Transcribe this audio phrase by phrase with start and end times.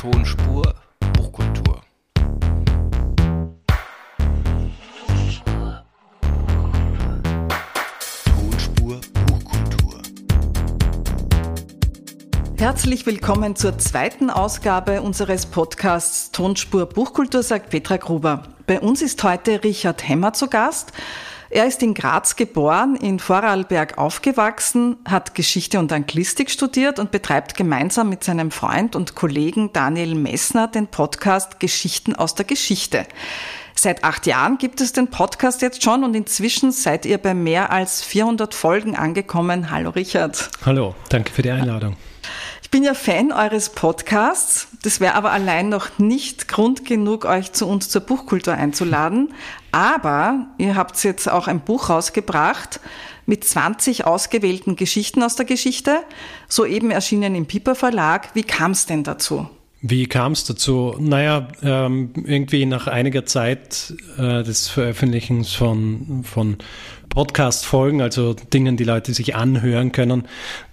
[0.00, 0.62] Tonspur
[1.12, 1.82] Buchkultur.
[8.24, 10.00] Tonspur Buchkultur.
[12.56, 18.44] Herzlich willkommen zur zweiten Ausgabe unseres Podcasts Tonspur Buchkultur, sagt Petra Gruber.
[18.66, 20.94] Bei uns ist heute Richard Hemmer zu Gast.
[21.52, 27.56] Er ist in Graz geboren, in Vorarlberg aufgewachsen, hat Geschichte und Anglistik studiert und betreibt
[27.56, 33.04] gemeinsam mit seinem Freund und Kollegen Daniel Messner den Podcast Geschichten aus der Geschichte.
[33.74, 37.72] Seit acht Jahren gibt es den Podcast jetzt schon und inzwischen seid ihr bei mehr
[37.72, 39.72] als 400 Folgen angekommen.
[39.72, 40.50] Hallo Richard.
[40.64, 41.96] Hallo, danke für die Einladung.
[42.62, 44.68] Ich bin ja Fan eures Podcasts.
[44.84, 49.34] Das wäre aber allein noch nicht Grund genug, euch zu uns zur Buchkultur einzuladen.
[49.72, 52.80] Aber ihr habt jetzt auch ein Buch rausgebracht
[53.26, 55.98] mit 20 ausgewählten Geschichten aus der Geschichte,
[56.48, 58.34] soeben erschienen im Piper Verlag.
[58.34, 59.48] Wie kam es denn dazu?
[59.82, 60.94] Wie kam es dazu?
[60.98, 66.58] Naja, ähm, irgendwie nach einiger Zeit äh, des Veröffentlichens von, von
[67.08, 70.24] Podcast-Folgen, also Dingen, die Leute sich anhören können,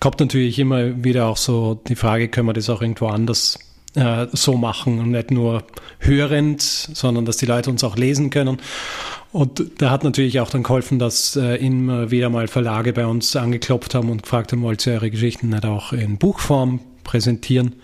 [0.01, 3.59] kommt natürlich immer wieder auch so die Frage, können wir das auch irgendwo anders
[3.97, 5.63] äh, so machen und nicht nur
[5.99, 8.59] hörend, sondern dass die Leute uns auch lesen können.
[9.31, 13.35] Und da hat natürlich auch dann geholfen, dass äh, immer wieder mal Verlage bei uns
[13.35, 17.75] angeklopft haben und gefragt haben, wollt ihr eure Geschichten nicht auch in Buchform präsentieren?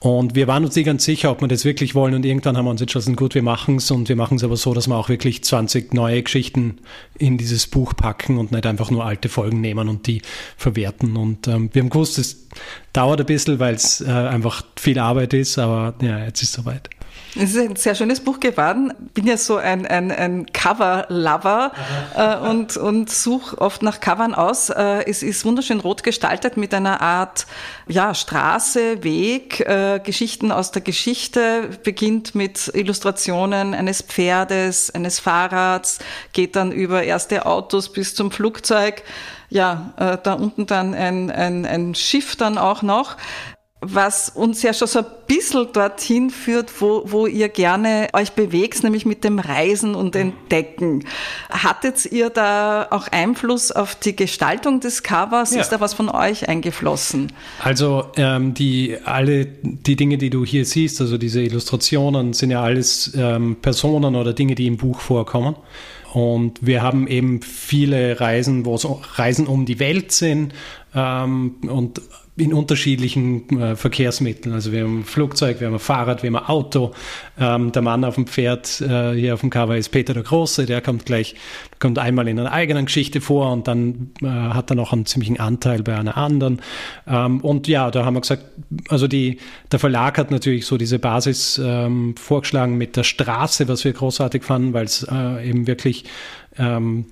[0.00, 2.14] Und wir waren uns nicht ganz sicher, ob wir das wirklich wollen.
[2.14, 3.90] Und irgendwann haben wir uns entschlossen, gut, wir machen es.
[3.90, 6.78] Und wir machen es aber so, dass wir auch wirklich 20 neue Geschichten
[7.18, 10.22] in dieses Buch packen und nicht einfach nur alte Folgen nehmen und die
[10.56, 11.16] verwerten.
[11.16, 12.46] Und ähm, wir haben gewusst, es
[12.92, 15.58] dauert ein bisschen, weil es äh, einfach viel Arbeit ist.
[15.58, 16.88] Aber ja, jetzt ist es soweit.
[17.40, 18.92] Es ist ein sehr schönes Buch geworden.
[19.14, 21.70] Bin ja so ein, ein, ein Cover-Lover
[22.16, 24.70] äh, und, und suche oft nach Covern aus.
[24.70, 27.46] Äh, es ist wunderschön rot gestaltet mit einer Art
[27.86, 31.70] ja, Straße, Weg, äh, Geschichten aus der Geschichte.
[31.84, 36.00] Beginnt mit Illustrationen eines Pferdes, eines Fahrrads,
[36.32, 39.04] geht dann über erste Autos bis zum Flugzeug
[39.50, 43.16] ja, äh, da unten dann ein, ein, ein Schiff dann auch noch
[43.80, 48.82] was uns ja schon so ein bisschen dorthin führt, wo, wo ihr gerne euch bewegt,
[48.82, 51.04] nämlich mit dem Reisen und Entdecken.
[51.48, 55.54] Hattet ihr da auch Einfluss auf die Gestaltung des Covers?
[55.54, 55.60] Ja.
[55.60, 57.32] Ist da was von euch eingeflossen?
[57.62, 62.62] Also ähm, die alle die Dinge, die du hier siehst, also diese Illustrationen, sind ja
[62.62, 65.54] alles ähm, Personen oder Dinge, die im Buch vorkommen.
[66.14, 68.86] Und wir haben eben viele Reisen, wo es
[69.18, 70.54] Reisen um die Welt sind
[70.98, 72.00] ähm, und
[72.36, 74.54] in unterschiedlichen äh, Verkehrsmitteln.
[74.54, 76.92] Also wir haben Flugzeug, wir haben Fahrrad, wir haben Auto.
[77.38, 80.64] Ähm, der Mann auf dem Pferd äh, hier auf dem Cover ist Peter der Große,
[80.64, 81.34] der kommt gleich,
[81.80, 85.40] kommt einmal in einer eigenen Geschichte vor und dann äh, hat er noch einen ziemlichen
[85.40, 86.62] Anteil bei einer anderen.
[87.08, 88.44] Ähm, und ja, da haben wir gesagt,
[88.88, 89.38] also die,
[89.72, 94.44] der Verlag hat natürlich so diese Basis ähm, vorgeschlagen mit der Straße, was wir großartig
[94.44, 96.04] fanden, weil es äh, eben wirklich
[96.56, 97.06] ähm,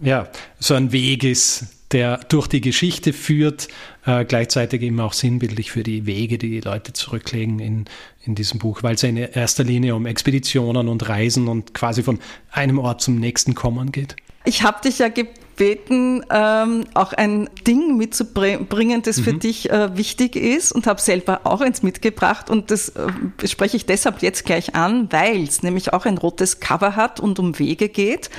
[0.00, 0.28] ja,
[0.58, 3.68] so ein Weg ist, der durch die Geschichte führt,
[4.06, 7.84] äh, gleichzeitig eben auch sinnbildlich für die Wege, die die Leute zurücklegen in,
[8.24, 12.18] in diesem Buch, weil es in erster Linie um Expeditionen und Reisen und quasi von
[12.50, 14.16] einem Ort zum nächsten kommen geht.
[14.44, 19.24] Ich habe dich ja gebeten, ähm, auch ein Ding mitzubringen, das mhm.
[19.24, 23.76] für dich äh, wichtig ist und habe selber auch eins mitgebracht und das äh, spreche
[23.76, 27.58] ich deshalb jetzt gleich an, weil es nämlich auch ein rotes Cover hat und um
[27.58, 28.30] Wege geht.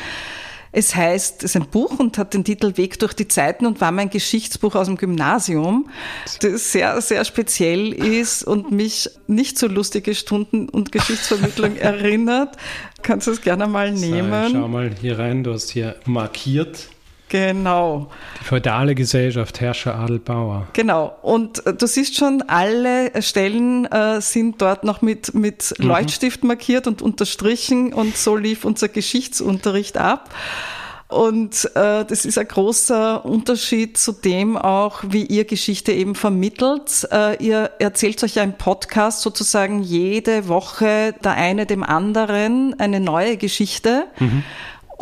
[0.75, 3.79] Es heißt, es ist ein Buch und hat den Titel Weg durch die Zeiten und
[3.79, 5.87] war mein Geschichtsbuch aus dem Gymnasium,
[6.41, 12.57] das sehr, sehr speziell ist und mich nicht so lustige Stunden und Geschichtsvermittlung erinnert.
[13.03, 14.47] Kannst du es gerne mal nehmen?
[14.51, 16.87] So, schau mal hier rein, du hast hier markiert.
[17.33, 18.11] Genau.
[18.39, 20.67] Die feudale Gesellschaft, Herrscher, Adel, Bauer.
[20.73, 21.17] Genau.
[21.23, 25.87] Und äh, du siehst schon, alle Stellen äh, sind dort noch mit, mit mhm.
[25.87, 30.29] Leuchtstift markiert und unterstrichen und so lief unser Geschichtsunterricht ab.
[31.07, 37.07] Und äh, das ist ein großer Unterschied zu dem auch, wie ihr Geschichte eben vermittelt.
[37.11, 42.99] Äh, ihr erzählt euch ja im Podcast sozusagen jede Woche der eine dem anderen eine
[42.99, 44.05] neue Geschichte.
[44.19, 44.43] Mhm.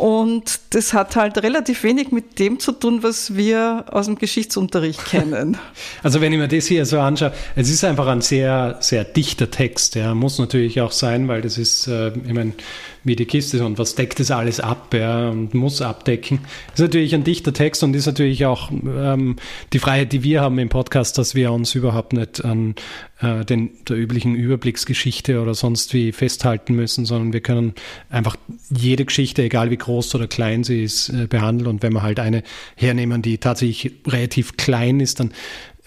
[0.02, 5.04] Und das hat halt relativ wenig mit dem zu tun, was wir aus dem Geschichtsunterricht
[5.08, 5.56] kennen.
[6.02, 9.48] Also wenn ich mir das hier so anschaue, es ist einfach ein sehr, sehr dichter
[9.52, 9.94] Text.
[9.94, 12.54] Der muss natürlich auch sein, weil das ist, äh, ich meine,
[13.04, 16.40] wie die Kiste und was deckt das alles ab ja, und muss abdecken.
[16.68, 19.36] Das ist natürlich ein dichter Text und ist natürlich auch ähm,
[19.72, 22.74] die Freiheit, die wir haben im Podcast, dass wir uns überhaupt nicht an
[23.20, 27.74] äh, den, der üblichen Überblicksgeschichte oder sonst wie festhalten müssen, sondern wir können
[28.10, 28.36] einfach
[28.70, 31.68] jede Geschichte, egal wie groß oder klein sie ist, äh, behandeln.
[31.68, 32.42] Und wenn wir halt eine
[32.76, 35.32] hernehmen, die tatsächlich relativ klein ist, dann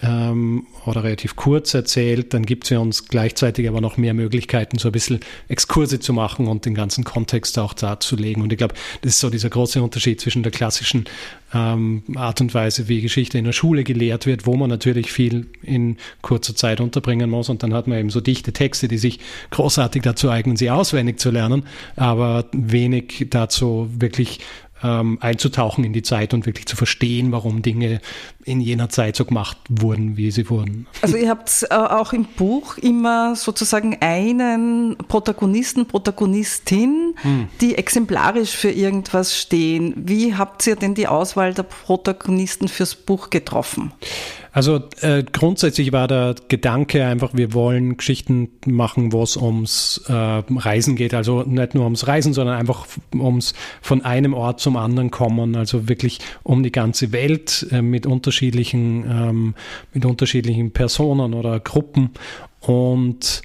[0.02, 4.88] ähm, oder relativ kurz erzählt, dann gibt sie uns gleichzeitig aber noch mehr Möglichkeiten, so
[4.90, 8.42] ein bisschen Exkurse zu machen und den ganzen Kontext auch darzulegen.
[8.42, 11.06] Und ich glaube, das ist so dieser große Unterschied zwischen der klassischen
[11.54, 15.46] ähm, Art und Weise, wie Geschichte in der Schule gelehrt wird, wo man natürlich viel
[15.62, 17.48] in kurzer Zeit unterbringen muss.
[17.48, 19.20] Und dann hat man eben so dichte Texte, die sich
[19.50, 21.64] großartig dazu eignen, sie auswendig zu lernen,
[21.96, 24.40] aber wenig dazu wirklich
[24.82, 28.00] ähm, einzutauchen in die Zeit und wirklich zu verstehen, warum Dinge
[28.44, 30.86] in jener Zeit so gemacht wurden, wie sie wurden.
[31.02, 37.48] Also ihr habt äh, auch im Buch immer sozusagen einen Protagonisten, Protagonistin, hm.
[37.60, 39.94] die exemplarisch für irgendwas stehen.
[39.96, 43.92] Wie habt ihr denn die Auswahl der Protagonisten fürs Buch getroffen?
[44.56, 50.12] Also äh, grundsätzlich war der Gedanke einfach, wir wollen Geschichten machen, wo es ums äh,
[50.14, 51.12] Reisen geht.
[51.12, 55.56] Also nicht nur ums Reisen, sondern einfach ums von einem Ort zum anderen kommen.
[55.56, 59.54] Also wirklich um die ganze Welt äh, mit unterschiedlichen, ähm,
[59.92, 62.12] mit unterschiedlichen Personen oder Gruppen.
[62.66, 63.42] Und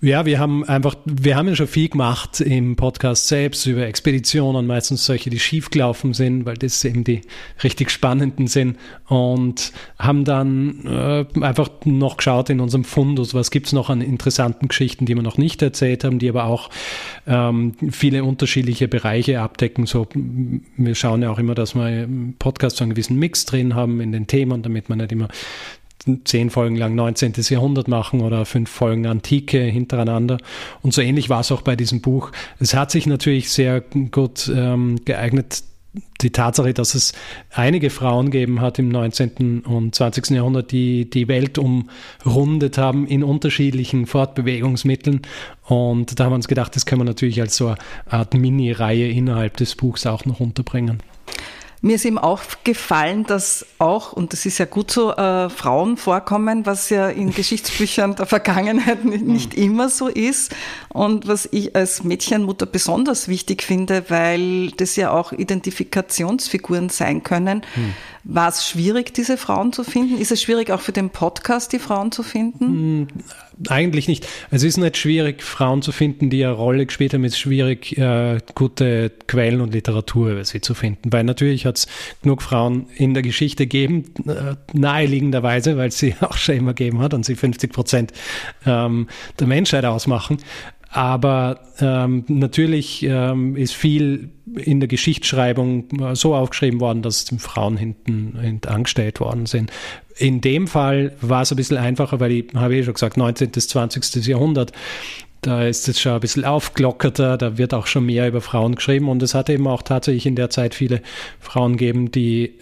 [0.00, 4.66] ja, wir haben einfach, wir haben ja schon viel gemacht im Podcast selbst über Expeditionen,
[4.66, 7.20] meistens solche, die schiefgelaufen sind, weil das eben die
[7.62, 8.78] richtig spannenden sind.
[9.06, 14.68] Und haben dann äh, einfach noch geschaut in unserem Fundus, was gibt's noch an interessanten
[14.68, 16.70] Geschichten, die wir noch nicht erzählt haben, die aber auch
[17.26, 19.84] ähm, viele unterschiedliche Bereiche abdecken.
[19.84, 23.74] So, wir schauen ja auch immer, dass wir im Podcast so einen gewissen Mix drin
[23.74, 25.28] haben in den Themen, damit man nicht immer
[26.24, 27.34] zehn Folgen lang 19.
[27.48, 30.38] Jahrhundert machen oder fünf Folgen Antike hintereinander.
[30.82, 32.30] Und so ähnlich war es auch bei diesem Buch.
[32.58, 35.62] Es hat sich natürlich sehr gut ähm, geeignet,
[36.20, 37.12] die Tatsache, dass es
[37.50, 39.60] einige Frauen gegeben hat im 19.
[39.60, 40.30] und 20.
[40.30, 45.22] Jahrhundert, die die Welt umrundet haben in unterschiedlichen Fortbewegungsmitteln.
[45.66, 49.08] Und da haben wir uns gedacht, das können wir natürlich als so eine Art Mini-Reihe
[49.08, 50.98] innerhalb des Buchs auch noch unterbringen.
[51.84, 56.64] Mir ist eben aufgefallen, dass auch, und das ist ja gut so, äh, Frauen vorkommen,
[56.64, 60.54] was ja in Geschichtsbüchern der Vergangenheit nicht, nicht immer so ist.
[60.88, 67.66] Und was ich als Mädchenmutter besonders wichtig finde, weil das ja auch Identifikationsfiguren sein können.
[67.76, 67.94] Mhm.
[68.24, 70.18] War es schwierig, diese Frauen zu finden?
[70.18, 72.98] Ist es schwierig, auch für den Podcast die Frauen zu finden?
[72.98, 73.08] Mhm
[73.68, 74.26] eigentlich nicht.
[74.50, 77.24] Es ist nicht schwierig, Frauen zu finden, die eine Rolle gespielt haben.
[77.24, 81.12] Es ist schwierig, äh, gute Quellen und Literatur über sie zu finden.
[81.12, 81.86] Weil natürlich hat es
[82.22, 87.00] genug Frauen in der Geschichte gegeben, äh, naheliegenderweise, weil es sie auch schon immer gegeben
[87.00, 88.12] hat und sie 50 Prozent
[88.66, 90.38] ähm, der Menschheit ausmachen.
[90.94, 97.76] Aber ähm, natürlich ähm, ist viel in der Geschichtsschreibung äh, so aufgeschrieben worden, dass Frauen
[97.76, 99.72] hinten, hinten angestellt worden sind.
[100.16, 103.50] In dem Fall war es ein bisschen einfacher, weil ich habe eh schon gesagt, 19.
[103.50, 104.24] bis 20.
[104.24, 104.70] Jahrhundert
[105.46, 109.08] da ist es schon ein bisschen aufgelockerter, da wird auch schon mehr über Frauen geschrieben
[109.08, 111.02] und es hat eben auch tatsächlich in der Zeit viele
[111.38, 112.52] Frauen gegeben, die äh,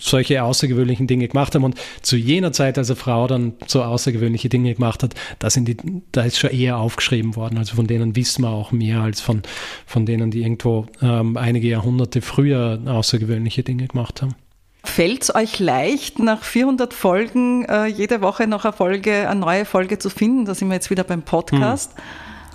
[0.00, 4.48] solche außergewöhnlichen Dinge gemacht haben und zu jener Zeit, als eine Frau dann so außergewöhnliche
[4.48, 5.76] Dinge gemacht hat, da, sind die,
[6.12, 9.42] da ist schon eher aufgeschrieben worden, also von denen wissen wir auch mehr als von,
[9.84, 14.34] von denen, die irgendwo ähm, einige Jahrhunderte früher außergewöhnliche Dinge gemacht haben.
[14.82, 19.64] Fällt es euch leicht, nach 400 Folgen äh, jede Woche noch eine Folge, eine neue
[19.64, 20.46] Folge zu finden?
[20.46, 21.92] Da sind wir jetzt wieder beim Podcast.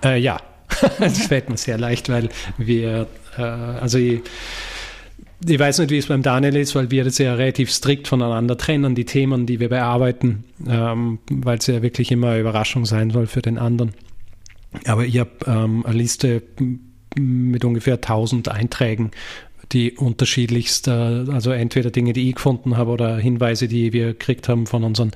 [0.01, 0.12] Hm.
[0.12, 0.39] Äh, ja,
[1.00, 3.07] das fällt mir sehr leicht, weil wir,
[3.38, 4.22] äh, also ich,
[5.48, 8.58] ich weiß nicht, wie es beim Daniel ist, weil wir das ja relativ strikt voneinander
[8.58, 13.12] trennen, die Themen, die wir bearbeiten, ähm, weil es ja wirklich immer eine Überraschung sein
[13.12, 13.94] soll für den anderen.
[14.88, 16.41] Aber ich habe ähm, eine Liste
[17.15, 19.12] mit ungefähr 1000 Einträgen
[19.72, 24.67] die unterschiedlichste, also entweder Dinge, die ich gefunden habe oder Hinweise, die wir gekriegt haben
[24.67, 25.12] von unseren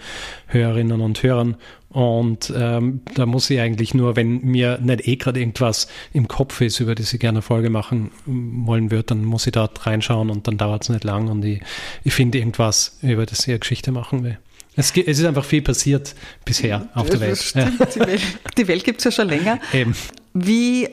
[0.48, 1.56] Hörerinnen und Hörern.
[1.90, 6.62] Und ähm, da muss ich eigentlich nur, wenn mir nicht eh gerade irgendwas im Kopf
[6.62, 10.30] ist, über das ich gerne eine Folge machen wollen würde, dann muss ich dort reinschauen
[10.30, 11.62] und dann dauert es nicht lang und ich,
[12.04, 14.38] ich finde irgendwas, über das ich eine Geschichte machen will.
[14.76, 16.16] Es, ist einfach viel passiert
[16.46, 17.54] bisher auf der Welt.
[17.54, 17.70] Ja.
[17.70, 18.22] Die Welt,
[18.58, 19.60] die Welt gibt es ja schon länger.
[19.74, 19.94] Eben.
[20.34, 20.88] Wie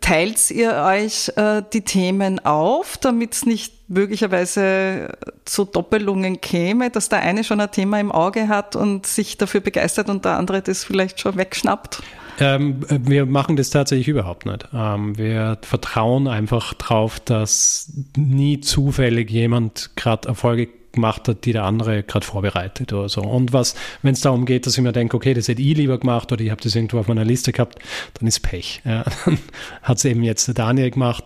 [0.00, 7.08] teilt ihr euch äh, die Themen auf, damit es nicht möglicherweise zu Doppelungen käme, dass
[7.08, 10.62] der eine schon ein Thema im Auge hat und sich dafür begeistert und der andere
[10.62, 12.02] das vielleicht schon wegschnappt?
[12.38, 14.66] Ähm, wir machen das tatsächlich überhaupt nicht.
[14.72, 21.64] Ähm, wir vertrauen einfach drauf, dass nie zufällig jemand gerade Erfolge gemacht hat, die der
[21.64, 23.22] andere gerade vorbereitet oder so.
[23.22, 25.98] Und was, wenn es darum geht, dass ich mir denke, okay, das hätte ich lieber
[25.98, 27.78] gemacht oder ich habe das irgendwo auf meiner Liste gehabt,
[28.14, 28.82] dann ist Pech.
[28.84, 29.38] Ja, dann
[29.82, 31.24] hat es eben jetzt der Daniel gemacht.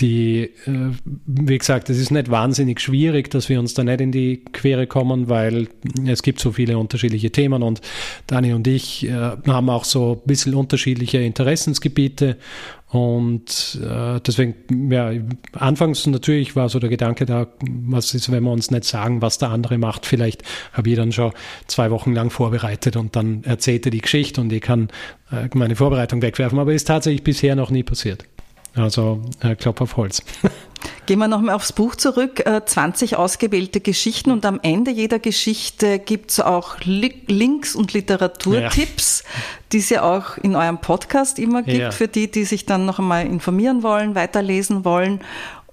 [0.00, 4.10] Die, äh, wie gesagt, es ist nicht wahnsinnig schwierig, dass wir uns da nicht in
[4.10, 5.68] die Quere kommen, weil
[6.06, 7.80] es gibt so viele unterschiedliche Themen und
[8.26, 12.38] Dani und ich äh, haben auch so ein bisschen unterschiedliche Interessensgebiete
[12.88, 15.12] und äh, deswegen, ja,
[15.52, 19.38] anfangs natürlich war so der Gedanke da, was ist, wenn wir uns nicht sagen, was
[19.38, 20.06] der andere macht.
[20.06, 21.32] Vielleicht habe ich dann schon
[21.66, 24.88] zwei Wochen lang vorbereitet und dann erzählte die Geschichte und ich kann
[25.54, 26.60] meine Vorbereitung wegwerfen.
[26.60, 28.26] Aber ist tatsächlich bisher noch nie passiert.
[28.76, 30.22] Also äh, Klopf auf Holz.
[31.06, 32.42] Gehen wir nochmal aufs Buch zurück.
[32.66, 39.22] 20 äh, ausgewählte Geschichten und am Ende jeder Geschichte gibt es auch Links und Literaturtipps,
[39.22, 39.30] ja.
[39.72, 41.90] die es ja auch in eurem Podcast immer gibt, ja.
[41.90, 45.20] für die, die sich dann noch einmal informieren wollen, weiterlesen wollen.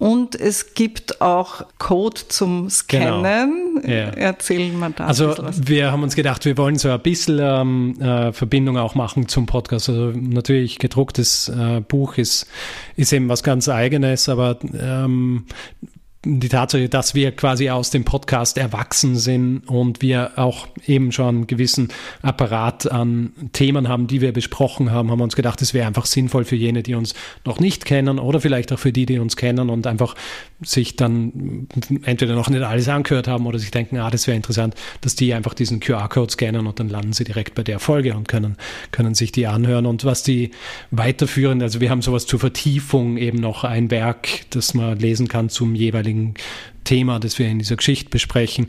[0.02, 3.82] Und es gibt auch Code zum Scannen.
[3.84, 3.88] Genau.
[3.88, 4.10] Ja.
[4.10, 5.06] Erzähl mal da.
[5.06, 9.28] Also wir haben uns gedacht, wir wollen so ein bisschen ähm, äh, Verbindung auch machen
[9.28, 9.90] zum Podcast.
[9.90, 12.48] Also natürlich gedrucktes äh, Buch ist,
[12.96, 15.46] ist eben was ganz eigenes, aber ähm,
[16.24, 21.28] die Tatsache, dass wir quasi aus dem Podcast erwachsen sind und wir auch eben schon
[21.28, 21.88] einen gewissen
[22.22, 26.06] Apparat an Themen haben, die wir besprochen haben, haben wir uns gedacht, es wäre einfach
[26.06, 29.36] sinnvoll für jene, die uns noch nicht kennen oder vielleicht auch für die, die uns
[29.36, 30.16] kennen und einfach
[30.62, 31.68] sich dann
[32.04, 35.34] entweder noch nicht alles angehört haben oder sich denken, ah, das wäre interessant, dass die
[35.34, 38.58] einfach diesen QR-Code scannen und dann landen sie direkt bei der Folge und können,
[38.92, 39.88] können sich die anhören.
[39.88, 40.52] Und was die
[40.92, 45.50] weiterführen, also wir haben sowas zur Vertiefung eben noch ein Werk, das man lesen kann
[45.50, 46.34] zum jeweiligen Dingen
[46.84, 48.68] Thema, das wir in dieser Geschichte besprechen,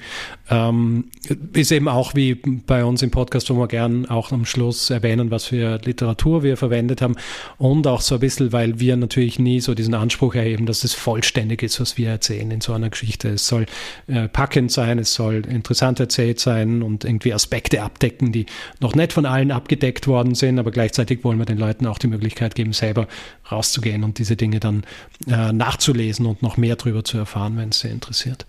[0.50, 1.04] ähm,
[1.52, 5.30] ist eben auch wie bei uns im Podcast, wo wir gern auch am Schluss erwähnen,
[5.30, 7.16] was für Literatur wir verwendet haben
[7.58, 10.94] und auch so ein bisschen, weil wir natürlich nie so diesen Anspruch erheben, dass es
[10.94, 13.30] vollständig ist, was wir erzählen in so einer Geschichte.
[13.30, 13.66] Es soll
[14.06, 18.46] äh, packend sein, es soll interessant erzählt sein und irgendwie Aspekte abdecken, die
[18.80, 22.08] noch nicht von allen abgedeckt worden sind, aber gleichzeitig wollen wir den Leuten auch die
[22.08, 23.08] Möglichkeit geben, selber
[23.50, 24.82] rauszugehen und diese Dinge dann
[25.28, 28.46] äh, nachzulesen und noch mehr darüber zu erfahren, wenn es sie interessiert.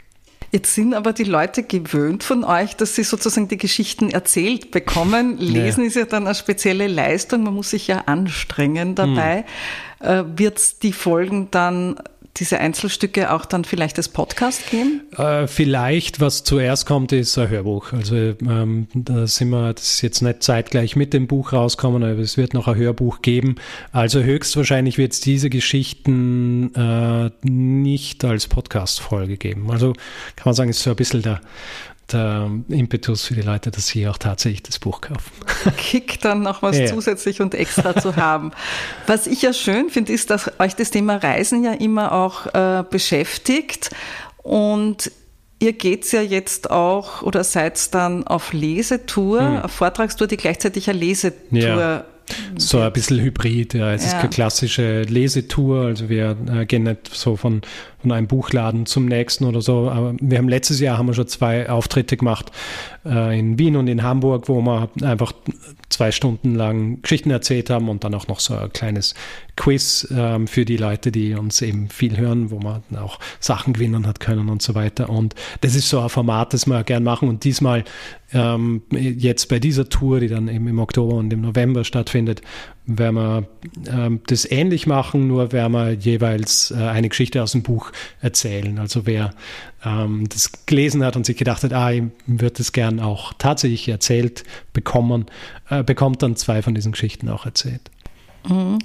[0.52, 5.38] Jetzt sind aber die Leute gewöhnt von euch, dass sie sozusagen die Geschichten erzählt bekommen.
[5.40, 5.88] Lesen ja.
[5.88, 9.46] ist ja dann eine spezielle Leistung, man muss sich ja anstrengen dabei.
[10.00, 10.08] Hm.
[10.08, 11.96] Äh, Wird es die Folgen dann
[12.38, 15.02] diese Einzelstücke auch dann vielleicht als Podcast geben?
[15.18, 17.94] Äh, vielleicht, was zuerst kommt, ist ein Hörbuch.
[17.94, 22.20] Also ähm, da sind wir, das ist jetzt nicht zeitgleich mit dem Buch rauskommen, aber
[22.20, 23.56] es wird noch ein Hörbuch geben.
[23.92, 29.70] Also höchstwahrscheinlich wird es diese Geschichten äh, nicht als Podcast-Folge geben.
[29.70, 29.94] Also
[30.36, 31.40] kann man sagen, ist so ein bisschen der
[32.12, 35.32] der Impetus für die Leute, dass sie auch tatsächlich das Buch kaufen.
[35.78, 36.88] Kick dann noch was ja.
[36.88, 38.52] zusätzlich und extra zu haben.
[39.08, 42.84] Was ich ja schön finde, ist, dass euch das Thema Reisen ja immer auch äh,
[42.90, 43.90] beschäftigt
[44.38, 45.12] und
[45.60, 49.58] Ihr geht ja jetzt auch oder seid dann auf Lesetour, mhm.
[49.60, 52.06] auf Vortragstour, die gleichzeitig eine Lesetour ja.
[52.58, 53.94] So ein bisschen Hybrid, ja.
[53.94, 54.10] Es ja.
[54.10, 57.62] ist keine klassische Lesetour, also wir äh, gehen nicht so von
[58.04, 59.90] von einem Buchladen zum nächsten oder so.
[59.90, 62.52] Aber wir haben letztes Jahr haben wir schon zwei Auftritte gemacht
[63.06, 65.34] äh, in Wien und in Hamburg, wo wir einfach
[65.90, 69.16] zwei Stunden lang Geschichten erzählt haben und dann auch noch so ein kleines
[69.56, 74.06] Quiz ähm, für die Leute, die uns eben viel hören, wo man auch Sachen gewinnen
[74.06, 75.10] hat können und so weiter.
[75.10, 77.30] Und das ist so ein Format, das wir gern machen.
[77.30, 77.84] Und diesmal
[78.34, 82.42] ähm, jetzt bei dieser Tour, die dann eben im Oktober und im November stattfindet,
[82.86, 83.48] werden wir
[83.88, 88.78] ähm, das ähnlich machen, nur werden wir jeweils äh, eine Geschichte aus dem Buch erzählen.
[88.80, 89.34] Also wer
[89.86, 93.88] ähm, das gelesen hat und sich gedacht hat, ah, ich würde das gern auch tatsächlich
[93.88, 95.28] erzählt bekommen,
[95.70, 97.90] äh, bekommt dann zwei von diesen Geschichten auch erzählt.
[98.50, 98.80] Mhm.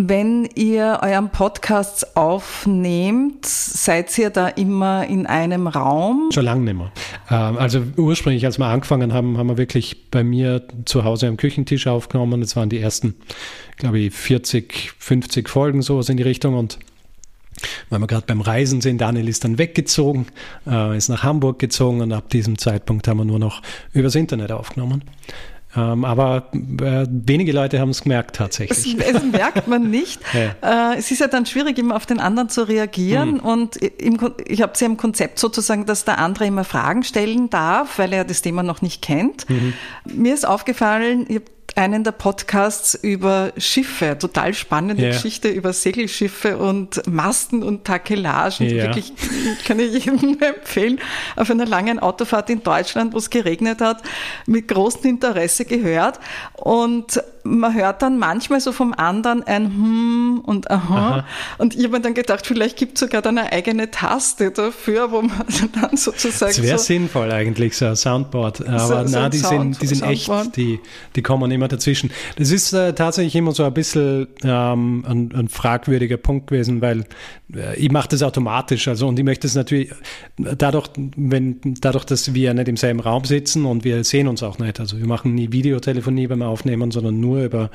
[0.00, 6.30] Wenn ihr euren Podcast aufnehmt, seid ihr da immer in einem Raum?
[6.32, 6.92] Schon lange nicht mehr.
[7.28, 11.36] Ähm, also ursprünglich, als wir angefangen haben, haben wir wirklich bei mir zu Hause am
[11.36, 12.40] Küchentisch aufgenommen.
[12.40, 13.16] Das waren die ersten,
[13.76, 16.54] glaube ich, 40, 50 Folgen, sowas in die Richtung.
[16.54, 16.78] Und
[17.90, 20.26] weil wir gerade beim Reisen sind, Daniel ist dann weggezogen,
[20.64, 23.62] äh, ist nach Hamburg gezogen und ab diesem Zeitpunkt haben wir nur noch
[23.92, 25.02] übers Internet aufgenommen.
[25.78, 28.96] Ähm, aber äh, wenige Leute haben es gemerkt tatsächlich.
[28.98, 30.20] Es, es merkt man nicht.
[30.32, 30.92] ja.
[30.92, 33.34] äh, es ist ja dann schwierig, immer auf den anderen zu reagieren.
[33.34, 33.40] Mhm.
[33.40, 37.50] Und im, ich habe es ja im Konzept sozusagen, dass der andere immer Fragen stellen
[37.50, 39.48] darf, weil er das Thema noch nicht kennt.
[39.48, 39.74] Mhm.
[40.04, 41.44] Mir ist aufgefallen, ich habe
[41.78, 45.12] einen der Podcasts über Schiffe, total spannende yeah.
[45.12, 48.66] Geschichte über Segelschiffe und Masten und Takelagen.
[48.66, 48.88] Yeah.
[48.88, 49.12] Wirklich
[49.64, 51.00] kann ich jedem empfehlen.
[51.36, 54.02] Auf einer langen Autofahrt in Deutschland, wo es geregnet hat,
[54.46, 56.18] mit großem Interesse gehört.
[56.54, 60.98] Und man hört dann manchmal so vom anderen ein Hm und Aha.
[60.98, 61.24] Aha.
[61.58, 65.10] Und ich habe mir dann gedacht, vielleicht gibt es sogar dann eine eigene Taste dafür,
[65.10, 65.44] wo man
[65.80, 66.52] dann sozusagen.
[66.52, 68.66] Das wäre so sinnvoll eigentlich, so ein Soundboard.
[68.66, 70.80] Aber so, so die, Sound, sind, die sind echt, die,
[71.16, 72.10] die kommen immer dazwischen.
[72.36, 77.04] Das ist äh, tatsächlich immer so ein bisschen ähm, ein, ein fragwürdiger Punkt gewesen, weil
[77.54, 78.88] äh, ich mache das automatisch.
[78.88, 79.90] Also und ich möchte es natürlich
[80.36, 84.58] dadurch, wenn dadurch, dass wir nicht im selben Raum sitzen und wir sehen uns auch
[84.58, 84.80] nicht.
[84.80, 87.70] Also wir machen nie Videotelefonie beim Aufnehmen, sondern nur über,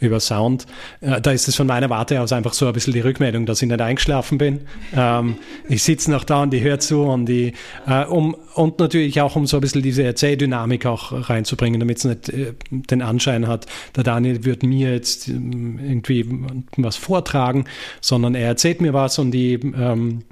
[0.00, 0.66] über Sound.
[1.00, 3.62] Äh, da ist es von meiner Warte aus einfach so ein bisschen die Rückmeldung, dass
[3.62, 4.60] ich nicht eingeschlafen bin.
[4.94, 5.36] Ähm,
[5.68, 7.52] ich sitze noch da und ich höre zu und die,
[7.86, 12.04] äh, um, und natürlich auch um so ein bisschen diese Erzähldynamik auch reinzubringen, damit es
[12.04, 16.26] nicht äh, den Anschein hat, der Daniel wird mir jetzt ähm, irgendwie
[16.76, 17.64] was vortragen,
[18.00, 20.22] sondern er erzählt mir was und die, ähm,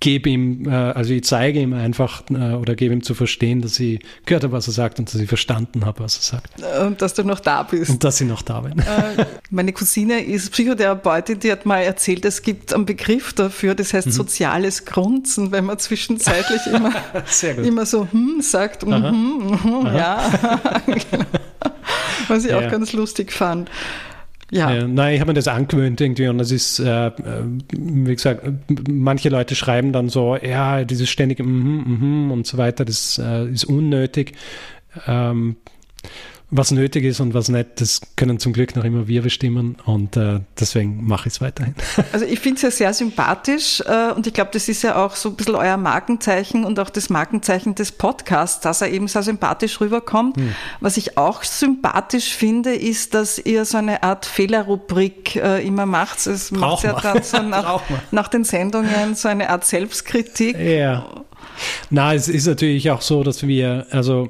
[0.00, 3.78] gebe ihm, äh, also ich zeige ihm einfach äh, oder gebe ihm zu verstehen, dass
[3.78, 6.54] ich gehört habe, was er sagt und dass ich verstanden habe, was er sagt.
[6.84, 7.90] Und dass du noch da bist.
[7.90, 8.78] Und dass ich noch da bin.
[8.78, 13.92] Äh, meine Cousine ist Psychotherapeutin, die hat mal erzählt, es gibt einen Begriff dafür, das
[13.92, 14.12] heißt mhm.
[14.12, 16.92] soziales Grunzen, wenn man zwischenzeitlich immer,
[17.62, 20.58] immer so hm sagt, mhm, mhm, ja.
[22.28, 22.58] was ich ja.
[22.58, 23.70] auch ganz lustig fand.
[24.50, 24.72] Ja.
[24.72, 24.86] ja.
[24.86, 27.12] nein, ich habe mir das angewöhnt irgendwie und das ist, äh, äh,
[27.72, 28.42] wie gesagt,
[28.88, 33.46] manche Leute schreiben dann so, ja, dieses ständige -hmm, mm und so weiter, das äh,
[33.48, 34.32] ist unnötig.
[35.06, 35.56] Ähm,
[36.50, 40.16] was nötig ist und was nicht, das können zum Glück noch immer wir bestimmen und
[40.16, 41.74] äh, deswegen mache ich es weiterhin.
[42.12, 45.14] Also ich finde es ja sehr sympathisch äh, und ich glaube, das ist ja auch
[45.14, 49.22] so ein bisschen euer Markenzeichen und auch das Markenzeichen des Podcasts, dass er eben sehr
[49.22, 50.36] sympathisch rüberkommt.
[50.36, 50.54] Hm.
[50.80, 56.26] Was ich auch sympathisch finde, ist, dass ihr so eine Art Fehlerrubrik äh, immer macht.
[56.26, 60.58] Es macht ja dann so nach, nach den Sendungen so eine Art Selbstkritik.
[60.58, 61.24] Ja.
[61.90, 64.28] Na, es ist natürlich auch so, dass wir, also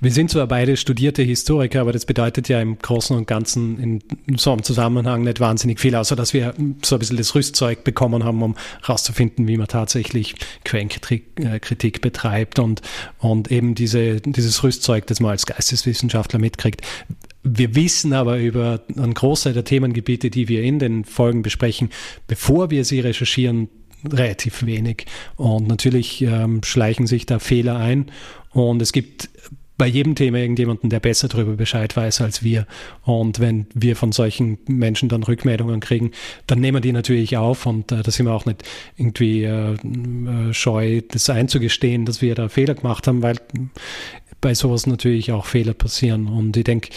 [0.00, 3.78] wir sind zwar beide studierte Historiker, aber das bedeutet ja im Großen und Ganzen
[4.26, 7.84] in so einem Zusammenhang nicht wahnsinnig viel, außer dass wir so ein bisschen das Rüstzeug
[7.84, 10.34] bekommen haben, um herauszufinden, wie man tatsächlich
[10.64, 12.82] Quellenkritik betreibt und,
[13.18, 16.82] und eben diese, dieses Rüstzeug, das man als Geisteswissenschaftler mitkriegt.
[17.42, 21.90] Wir wissen aber über einen Großteil der Themengebiete, die wir in den Folgen besprechen,
[22.26, 23.68] bevor wir sie recherchieren,
[24.04, 25.06] relativ wenig.
[25.36, 28.10] Und natürlich ähm, schleichen sich da Fehler ein.
[28.52, 29.28] Und es gibt
[29.78, 32.66] bei jedem Thema irgendjemanden, der besser darüber Bescheid weiß als wir.
[33.02, 36.12] Und wenn wir von solchen Menschen dann Rückmeldungen kriegen,
[36.46, 38.62] dann nehmen wir die natürlich auf und äh, da sind wir auch nicht
[38.96, 43.36] irgendwie äh, äh scheu, das einzugestehen, dass wir da Fehler gemacht haben, weil
[44.46, 46.28] bei sowas natürlich auch Fehler passieren.
[46.28, 46.90] Und ich denke,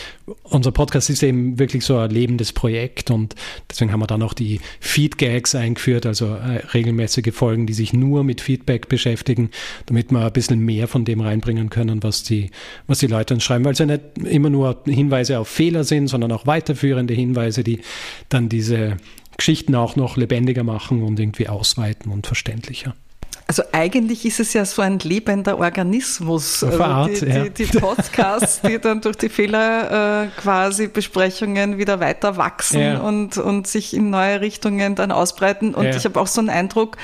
[0.44, 3.34] unser Podcast ist eben wirklich so ein lebendes Projekt und
[3.68, 8.24] deswegen haben wir dann auch die Feedgags eingeführt, also äh, regelmäßige Folgen, die sich nur
[8.24, 9.50] mit Feedback beschäftigen,
[9.88, 12.52] damit wir ein bisschen mehr von dem reinbringen können, was die,
[12.86, 16.06] was die Leute uns schreiben, weil es ja nicht immer nur Hinweise auf Fehler sind,
[16.08, 17.80] sondern auch weiterführende Hinweise, die
[18.30, 18.98] dann diese
[19.38, 22.94] Geschichten auch noch lebendiger machen und irgendwie ausweiten und verständlicher.
[23.50, 26.64] Also eigentlich ist es ja so ein lebender Organismus.
[26.64, 27.44] Also Art, die, ja.
[27.46, 33.00] die, die, Podcasts, die dann durch die Fehler äh, quasi Besprechungen wieder weiter wachsen ja.
[33.00, 35.74] und, und sich in neue Richtungen dann ausbreiten.
[35.74, 35.96] Und ja.
[35.96, 36.98] ich habe auch so einen Eindruck,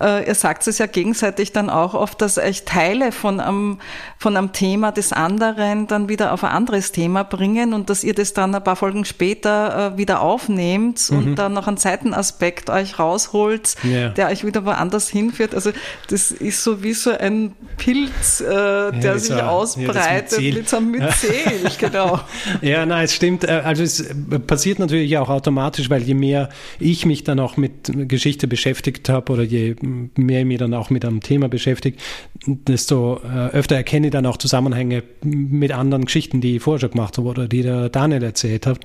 [0.00, 3.80] äh, ihr sagt es ja gegenseitig dann auch oft, dass euch Teile von einem,
[4.18, 8.14] von einem Thema des anderen dann wieder auf ein anderes Thema bringen und dass ihr
[8.14, 11.18] das dann ein paar Folgen später äh, wieder aufnehmt mhm.
[11.18, 15.56] und dann noch einen Seitenaspekt euch rausholt, der euch wieder woanders hinführt.
[15.56, 15.72] Also
[16.08, 20.78] das ist so wie so ein Pilz, äh, der ja, sich ausbreitet ja, mit so
[20.78, 21.30] einem Myzel,
[21.78, 22.20] genau.
[22.62, 23.44] Ja, nein, es stimmt.
[23.44, 24.04] Äh, also es
[24.46, 26.48] passiert natürlich auch automatisch, weil je mehr
[26.78, 30.90] ich mich dann auch mit Geschichte beschäftigt habe oder je mehr ich mich dann auch
[30.90, 32.00] mit einem Thema beschäftigt,
[32.46, 36.90] desto äh, öfter erkenne ich dann auch Zusammenhänge mit anderen Geschichten, die ich vorher schon
[36.90, 38.80] gemacht habe oder die der Daniel erzählt hat.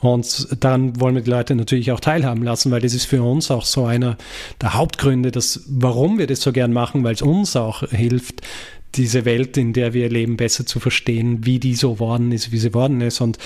[0.00, 3.50] Und dann wollen wir die Leute natürlich auch teilhaben lassen, weil das ist für uns
[3.50, 4.16] auch so einer
[4.60, 8.42] der Hauptgründe, dass, warum wir das so gern machen, weil es uns auch hilft,
[8.94, 12.58] diese Welt, in der wir leben, besser zu verstehen, wie die so worden ist, wie
[12.58, 13.20] sie worden ist.
[13.20, 13.38] Und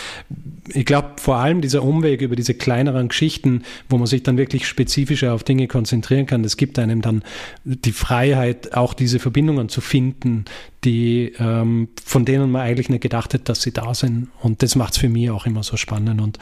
[0.73, 4.67] ich glaube, vor allem dieser Umweg über diese kleineren Geschichten, wo man sich dann wirklich
[4.67, 7.23] spezifischer auf Dinge konzentrieren kann, das gibt einem dann
[7.65, 10.45] die Freiheit, auch diese Verbindungen zu finden,
[10.85, 14.29] die ähm, von denen man eigentlich nicht gedacht hat, dass sie da sind.
[14.41, 16.21] Und das macht es für mich auch immer so spannend.
[16.21, 16.39] Und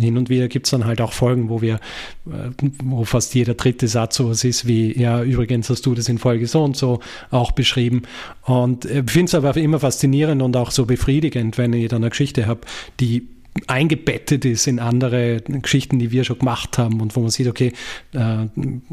[0.00, 1.74] hin und wieder gibt es dann halt auch Folgen, wo wir,
[2.26, 2.50] äh,
[2.84, 6.46] wo fast jeder dritte Satz sowas ist wie, ja, übrigens hast du das in Folge
[6.46, 8.02] so und so auch beschrieben.
[8.42, 12.10] Und ich finde es aber immer faszinierend und auch so befriedigend, wenn ich dann eine
[12.10, 12.60] Geschichte habe,
[13.00, 13.26] die
[13.66, 17.72] eingebettet ist in andere Geschichten, die wir schon gemacht haben und wo man sieht, okay,
[18.12, 18.46] äh,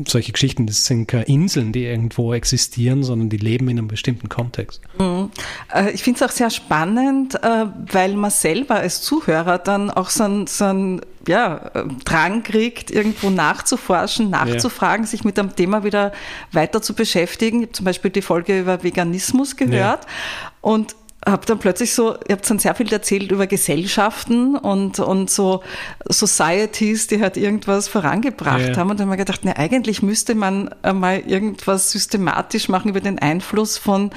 [0.08, 4.30] solche Geschichten, das sind keine Inseln, die irgendwo existieren, sondern die leben in einem bestimmten
[4.30, 4.82] Kontext.
[4.97, 5.30] Mhm.
[5.73, 10.10] Äh, ich finde es auch sehr spannend, äh, weil man selber als Zuhörer dann auch
[10.10, 15.10] so ein, so ein ja, äh, Drang kriegt, irgendwo nachzuforschen, nachzufragen, ja.
[15.10, 16.12] sich mit dem Thema wieder
[16.51, 17.62] weiter zu beschäftigen.
[17.62, 20.51] Ich habe zum Beispiel die Folge über Veganismus gehört ja.
[20.62, 20.95] und
[21.26, 25.64] habe dann plötzlich so, ihr habt dann sehr viel erzählt über Gesellschaften und, und so
[26.08, 28.78] Societies, die halt irgendwas vorangebracht ja, ja.
[28.78, 28.92] haben.
[28.92, 33.18] Und dann habe ich gedacht, ne, eigentlich müsste man mal irgendwas systematisch machen über den
[33.18, 34.12] Einfluss von,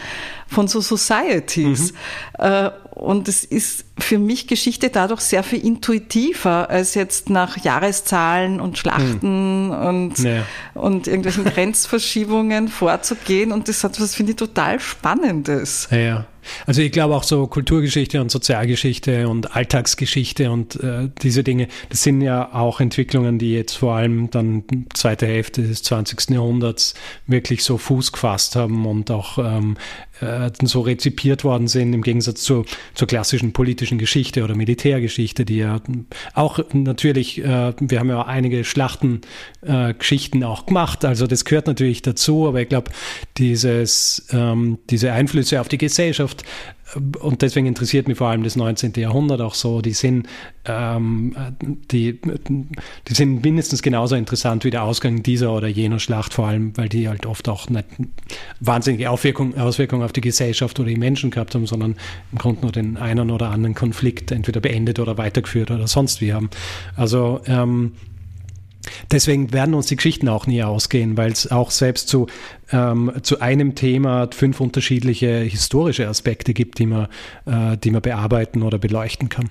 [0.47, 1.93] von so Societies.
[1.93, 2.45] Mhm.
[2.45, 8.61] Äh, und es ist für mich Geschichte dadurch sehr viel intuitiver, als jetzt nach Jahreszahlen
[8.61, 9.71] und Schlachten mhm.
[9.71, 10.45] und, ja.
[10.75, 13.53] und irgendwelchen Grenzverschiebungen vorzugehen.
[13.53, 15.89] Und das hat was, finde ich, total Spannendes.
[15.91, 16.27] Ja.
[16.67, 22.03] Also ich glaube auch so Kulturgeschichte und Sozialgeschichte und Alltagsgeschichte und äh, diese Dinge, das
[22.03, 26.31] sind ja auch Entwicklungen, die jetzt vor allem dann zweite Hälfte des 20.
[26.31, 26.95] Jahrhunderts
[27.27, 29.77] wirklich so Fuß gefasst haben und auch ähm,
[30.21, 35.59] äh, so rezipiert worden sind, im Gegensatz zur, zur klassischen politischen Geschichte oder Militärgeschichte, die
[35.59, 35.81] ja
[36.35, 42.03] auch natürlich, äh, wir haben ja einige Schlachtengeschichten äh, auch gemacht, also das gehört natürlich
[42.03, 42.91] dazu, aber ich glaube,
[44.33, 46.45] ähm, diese Einflüsse auf die Gesellschaft
[46.95, 48.93] und deswegen interessiert mich vor allem das 19.
[48.97, 49.83] Jahrhundert auch so.
[49.83, 50.27] Die sind,
[50.65, 51.37] ähm,
[51.91, 56.77] die, die sind mindestens genauso interessant wie der Ausgang dieser oder jener Schlacht, vor allem,
[56.77, 57.87] weil die halt oft auch nicht
[58.61, 61.97] wahnsinnige Auswirkungen Auswirkung auf die Gesellschaft oder die Menschen gehabt haben, sondern
[62.33, 66.33] im Grunde nur den einen oder anderen Konflikt entweder beendet oder weitergeführt oder sonst wie
[66.33, 66.51] haben.
[66.97, 67.93] Also ähm,
[69.11, 72.27] Deswegen werden uns die Geschichten auch nie ausgehen, weil es auch selbst zu,
[72.73, 77.09] ähm, zu einem Thema fünf unterschiedliche historische Aspekte gibt, die man,
[77.47, 79.51] äh, die man bearbeiten oder beleuchten kann.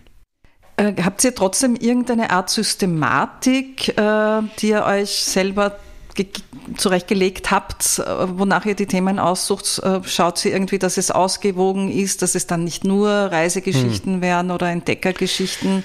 [0.78, 5.80] Äh, habt ihr trotzdem irgendeine Art Systematik, äh, die ihr euch selber
[6.76, 8.04] zurechtgelegt habt, äh,
[8.38, 12.48] wonach ihr die Themen aussucht, äh, schaut sie irgendwie, dass es ausgewogen ist, dass es
[12.48, 14.22] dann nicht nur Reisegeschichten hm.
[14.22, 15.84] wären oder Entdeckergeschichten?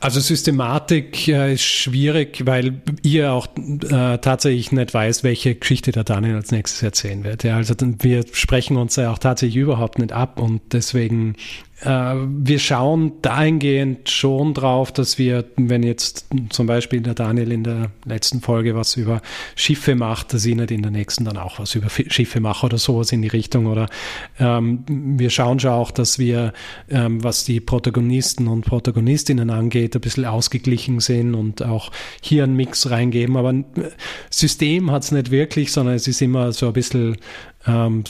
[0.00, 6.04] Also Systematik äh, ist schwierig, weil ihr auch äh, tatsächlich nicht weiß, welche Geschichte der
[6.04, 7.42] Daniel als nächstes erzählen wird.
[7.42, 11.34] Ja, also wir sprechen uns ja auch tatsächlich überhaupt nicht ab und deswegen
[11.80, 17.92] wir schauen dahingehend schon drauf, dass wir, wenn jetzt zum Beispiel der Daniel in der
[18.04, 19.22] letzten Folge was über
[19.54, 22.78] Schiffe macht, dass ich nicht in der nächsten dann auch was über Schiffe mache oder
[22.78, 23.66] sowas in die Richtung.
[23.66, 23.88] Oder
[24.40, 26.52] ähm, wir schauen schon auch, dass wir,
[26.88, 32.56] ähm, was die Protagonisten und Protagonistinnen angeht, ein bisschen ausgeglichen sind und auch hier einen
[32.56, 33.36] Mix reingeben.
[33.36, 33.64] Aber ein
[34.30, 37.18] System hat es nicht wirklich, sondern es ist immer so ein bisschen
[37.68, 38.02] ähm,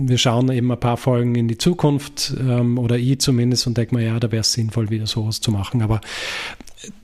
[0.00, 3.96] wir schauen eben ein paar Folgen in die Zukunft ähm, oder ich zumindest und denke
[3.96, 5.82] mir, ja, da wäre es sinnvoll, wieder sowas zu machen.
[5.82, 6.00] Aber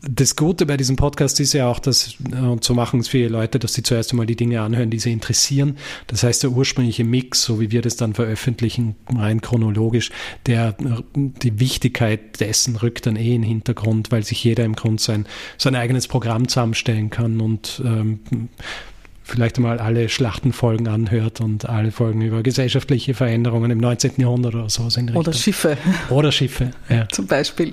[0.00, 3.28] das Gute bei diesem Podcast ist ja auch, dass, äh, und so machen es viele
[3.28, 5.76] Leute, dass sie zuerst einmal die Dinge anhören, die sie interessieren.
[6.06, 10.12] Das heißt, der ursprüngliche Mix, so wie wir das dann veröffentlichen, rein chronologisch,
[10.46, 10.76] der,
[11.16, 15.26] die Wichtigkeit dessen rückt dann eh in den Hintergrund, weil sich jeder im Grunde sein,
[15.58, 18.20] sein eigenes Programm zusammenstellen kann und ähm,
[19.24, 24.12] vielleicht einmal alle Schlachtenfolgen anhört und alle Folgen über gesellschaftliche Veränderungen im 19.
[24.18, 25.16] Jahrhundert oder so sind.
[25.16, 25.76] Oder Schiffe.
[26.10, 27.08] Oder Schiffe, ja.
[27.12, 27.72] Zum Beispiel.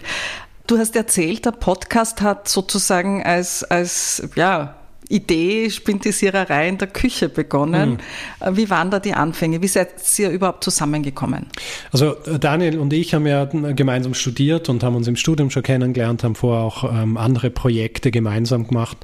[0.65, 4.75] Du hast erzählt, der Podcast hat sozusagen als, als ja,
[5.09, 7.99] Idee, Spintisiererei in der Küche begonnen.
[8.39, 8.55] Mhm.
[8.55, 9.61] Wie waren da die Anfänge?
[9.61, 11.47] Wie seid ihr überhaupt zusammengekommen?
[11.91, 16.23] Also Daniel und ich haben ja gemeinsam studiert und haben uns im Studium schon kennengelernt,
[16.23, 18.97] haben vorher auch ähm, andere Projekte gemeinsam gemacht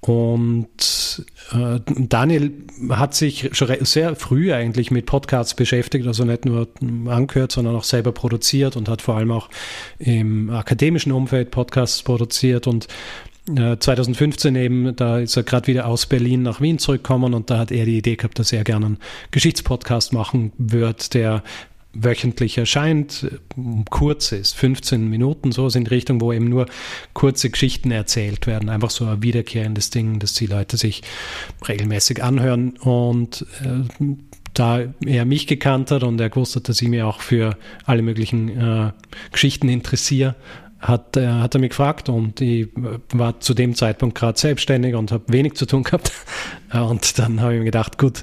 [0.00, 2.52] und äh, Daniel
[2.90, 6.68] hat sich schon sehr früh eigentlich mit Podcasts beschäftigt, also nicht nur
[7.06, 9.50] angehört, sondern auch selber produziert und hat vor allem auch
[9.98, 12.66] im akademischen Umfeld Podcasts produziert.
[12.66, 12.88] Und
[13.46, 17.58] 2015 äh, eben, da ist er gerade wieder aus Berlin nach Wien zurückgekommen und da
[17.58, 18.98] hat er die Idee gehabt, dass er gerne einen
[19.32, 21.42] Geschichtspodcast machen wird, der
[21.92, 23.26] wöchentlich erscheint,
[23.90, 26.66] kurz ist, 15 Minuten, so in Richtung, wo eben nur
[27.14, 28.68] kurze Geschichten erzählt werden.
[28.68, 31.02] Einfach so ein wiederkehrendes Ding, dass die Leute sich
[31.66, 32.76] regelmäßig anhören.
[32.78, 34.06] Und äh,
[34.54, 38.02] da er mich gekannt hat und er gewusst hat, dass ich mich auch für alle
[38.02, 38.92] möglichen äh,
[39.32, 40.36] Geschichten interessiere,
[40.78, 42.68] hat, äh, hat er mich gefragt und ich
[43.12, 46.12] war zu dem Zeitpunkt gerade selbstständig und habe wenig zu tun gehabt.
[46.72, 48.22] Und dann habe ich mir gedacht, gut,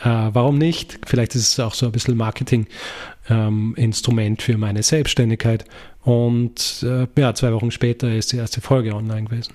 [0.00, 0.98] äh, warum nicht?
[1.06, 5.64] Vielleicht ist es auch so ein bisschen Marketing-Instrument ähm, für meine Selbstständigkeit.
[6.02, 9.54] Und äh, ja, zwei Wochen später ist die erste Folge online gewesen.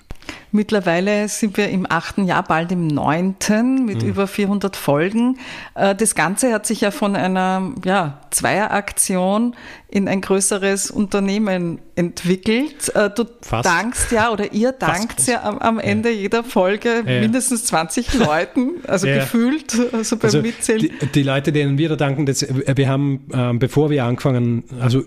[0.52, 4.08] Mittlerweile sind wir im achten Jahr, bald im neunten, mit mhm.
[4.08, 5.38] über 400 Folgen.
[5.74, 9.56] Äh, das Ganze hat sich ja von einer ja, Zweieraktion
[9.88, 12.94] in ein größeres Unternehmen entwickelt.
[12.94, 13.64] Äh, du Fast.
[13.64, 16.22] dankst ja oder ihr dankt ja am, am, Ende ja.
[16.22, 17.20] jeder Folge ja.
[17.20, 19.20] mindestens 20 Leuten, also ja.
[19.20, 20.80] gefühlt, also beim also Mitzählen.
[20.80, 25.04] Die, die, Leute, denen wir da danken, das, wir haben, ähm, bevor wir angefangen, also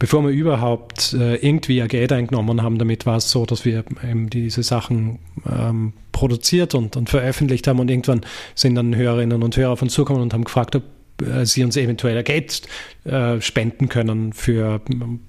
[0.00, 3.84] bevor wir überhaupt äh, irgendwie ein Geld eingenommen haben, damit war es so, dass wir
[4.30, 5.18] eben diese Sachen
[5.50, 7.78] ähm, produziert und, und, veröffentlicht haben.
[7.80, 8.22] Und irgendwann
[8.54, 10.82] sind dann Hörerinnen und Hörer auf uns zugekommen und haben gefragt, ob
[11.22, 12.62] äh, sie uns eventuell Geld
[13.04, 14.80] äh, spenden können für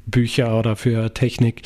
[0.05, 1.63] Bücher oder für Technik.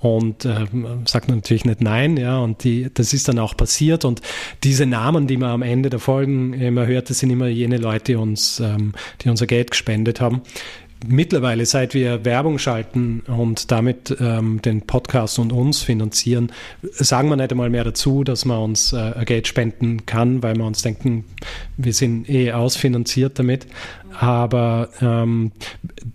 [0.00, 0.66] Und äh,
[1.06, 4.04] sagt natürlich nicht nein, ja, und die, das ist dann auch passiert.
[4.04, 4.22] Und
[4.62, 8.12] diese Namen, die man am Ende der Folgen immer hört, das sind immer jene Leute,
[8.12, 10.42] die uns, ähm, die unser Geld gespendet haben
[11.06, 17.36] mittlerweile, seit wir Werbung schalten und damit ähm, den Podcast und uns finanzieren, sagen wir
[17.36, 21.24] nicht einmal mehr dazu, dass man uns äh, Geld spenden kann, weil wir uns denken,
[21.76, 23.66] wir sind eh ausfinanziert damit.
[24.18, 25.52] Aber ähm,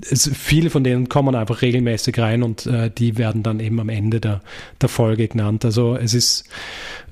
[0.09, 3.89] es, viele von denen kommen einfach regelmäßig rein und äh, die werden dann eben am
[3.89, 4.41] Ende der,
[4.81, 5.65] der Folge genannt.
[5.65, 6.45] Also es ist,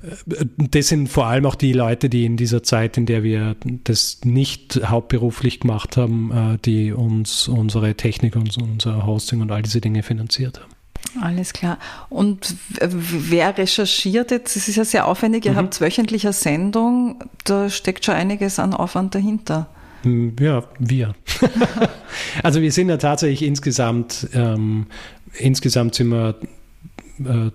[0.02, 3.56] äh, das sind vor allem auch die Leute, die in dieser Zeit, in der wir
[3.84, 9.62] das nicht hauptberuflich gemacht haben, äh, die uns unsere Technik und unser Hosting und all
[9.62, 10.72] diese Dinge finanziert haben.
[11.20, 11.78] Alles klar.
[12.08, 14.56] Und wer recherchiert jetzt?
[14.56, 15.44] Es ist ja sehr aufwendig.
[15.44, 15.56] Ihr mhm.
[15.56, 17.22] habt wöchentliche Sendung.
[17.44, 19.68] Da steckt schon einiges an Aufwand dahinter.
[20.04, 21.14] Ja, wir.
[22.42, 24.86] also wir sind ja tatsächlich insgesamt, ähm,
[25.38, 26.36] insgesamt sind wir
[27.24, 27.50] äh,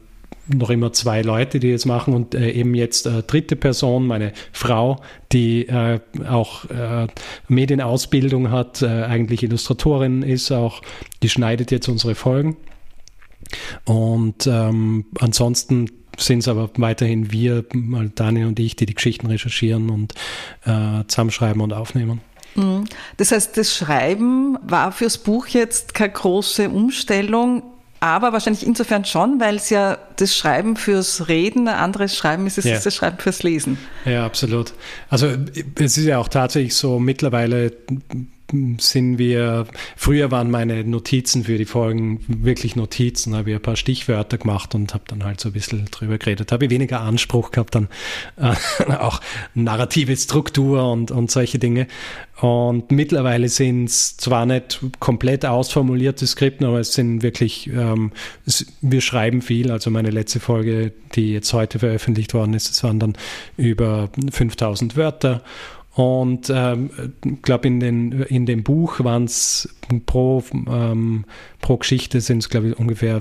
[0.54, 4.32] noch immer zwei Leute, die es machen und äh, eben jetzt äh, dritte Person, meine
[4.54, 7.08] Frau, die äh, auch äh,
[7.48, 10.82] Medienausbildung hat, äh, eigentlich Illustratorin ist, auch
[11.22, 12.58] die schneidet jetzt unsere Folgen.
[13.86, 17.64] Und ähm, ansonsten sind es aber weiterhin wir,
[18.16, 20.14] Daniel und ich, die die Geschichten recherchieren und
[20.66, 22.22] äh, zusammenschreiben und aufnehmen.
[22.56, 22.86] Mhm.
[23.18, 27.64] Das heißt, das Schreiben war fürs Buch jetzt keine große Umstellung,
[28.00, 32.58] aber wahrscheinlich insofern schon, weil es ja das Schreiben fürs Reden, ein anderes Schreiben ist,
[32.58, 32.76] es ja.
[32.76, 33.78] ist das Schreiben fürs Lesen.
[34.06, 34.74] Ja, absolut.
[35.10, 35.36] Also
[35.76, 37.72] es ist ja auch tatsächlich so, mittlerweile
[38.80, 43.76] sind wir, früher waren meine Notizen für die Folgen wirklich Notizen, habe ich ein paar
[43.76, 46.52] Stichwörter gemacht und habe dann halt so ein bisschen drüber geredet.
[46.52, 47.90] Habe ich weniger Anspruch gehabt dann
[48.38, 48.54] äh,
[48.94, 49.20] auch
[49.54, 51.88] narrative Struktur und, und solche Dinge.
[52.40, 58.12] Und mittlerweile sind es zwar nicht komplett ausformulierte Skripten, aber es sind wirklich, ähm,
[58.46, 59.72] es, wir schreiben viel.
[59.72, 63.18] Also meine letzte Folge, die jetzt heute veröffentlicht worden ist, es waren dann
[63.58, 65.42] über 5000 Wörter.
[65.98, 66.92] Und ähm,
[67.26, 69.68] ich glaube, in, in dem Buch waren es
[70.06, 71.26] pro, ähm,
[71.60, 73.20] pro Geschichte sind es, glaube ich, ungefähr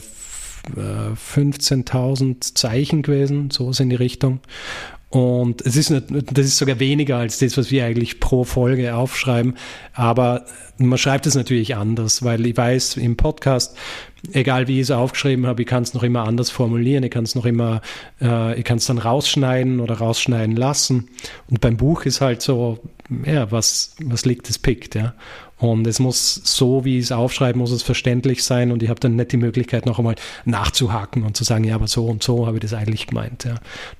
[0.75, 4.41] 15.000 äh, Zeichen gewesen, so in die Richtung.
[5.16, 8.94] Und es ist, nicht, das ist sogar weniger als das, was wir eigentlich pro Folge
[8.94, 9.57] aufschreiben.
[9.94, 10.44] Aber
[10.76, 13.79] man schreibt es natürlich anders, weil ich weiß, im Podcast,
[14.33, 17.24] egal wie ich es aufgeschrieben habe, ich kann es noch immer anders formulieren, ich kann
[17.24, 17.81] es noch immer,
[18.20, 21.09] äh, ich kann es dann rausschneiden oder rausschneiden lassen.
[21.48, 22.79] Und beim Buch ist halt so,
[23.24, 25.14] ja, was, was liegt, es pickt, ja.
[25.59, 29.01] Und es muss so, wie ich es aufschreibe, muss es verständlich sein und ich habe
[29.01, 32.47] dann nicht die Möglichkeit, noch einmal nachzuhaken und zu sagen, ja, aber so und so
[32.47, 33.45] habe ich das eigentlich gemeint.
[33.45, 33.55] Ja.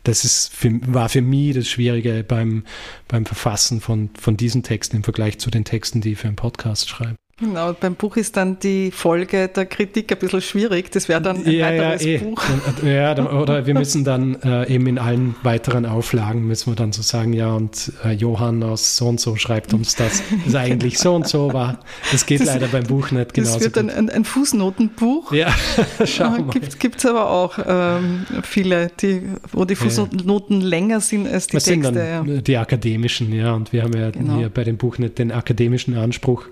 [0.05, 2.65] Das ist für, war für mich das Schwierige beim,
[3.09, 6.37] beim Verfassen von, von diesen Texten im Vergleich zu den Texten, die ich für einen
[6.37, 7.17] Podcast schreibe.
[7.39, 10.91] Genau, beim Buch ist dann die Folge der Kritik ein bisschen schwierig.
[10.91, 12.19] Das wäre dann ein ja, weiteres ja, eh.
[12.19, 12.43] Buch.
[12.83, 17.03] Ja, oder wir müssen dann äh, eben in allen weiteren Auflagen müssen wir dann so
[17.03, 21.15] sagen, ja, und äh, Johann aus so und so schreibt uns das, das eigentlich so
[21.15, 21.81] und so war.
[22.11, 25.31] Das geht das, leider beim Buch nicht genauso Das wird dann ein, ein, Fußnotenbuch.
[25.33, 25.55] Ja,
[26.07, 26.55] schau mal.
[26.79, 29.21] Gibt es aber auch ähm, viele, die,
[29.53, 30.67] wo die Fußnoten ja.
[30.67, 31.85] länger sind als die Was Texte.
[31.85, 32.41] Sind dann ja.
[32.41, 34.39] Die akademischen, ja, und wir haben ja genau.
[34.39, 36.47] hier bei dem Buch nicht den akademischen Anspruch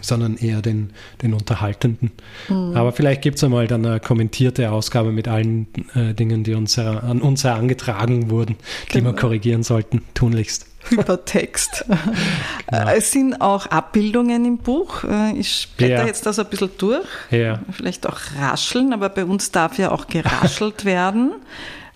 [0.00, 0.90] sondern eher den,
[1.22, 2.12] den Unterhaltenden.
[2.48, 2.76] Mhm.
[2.76, 6.78] Aber vielleicht gibt es einmal dann eine kommentierte Ausgabe mit allen äh, Dingen, die uns
[6.78, 8.56] an uns herangetragen wurden,
[8.88, 9.10] die genau.
[9.10, 10.66] wir korrigieren sollten, tunlichst.
[10.90, 11.84] Hypertext.
[12.70, 12.88] genau.
[12.88, 15.04] Es sind auch Abbildungen im Buch.
[15.04, 16.06] Äh, ich blätter ja.
[16.06, 17.06] jetzt das ein bisschen durch.
[17.30, 17.60] Ja.
[17.70, 21.32] Vielleicht auch rascheln, aber bei uns darf ja auch geraschelt werden.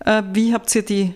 [0.05, 1.15] Äh, wie habt ihr die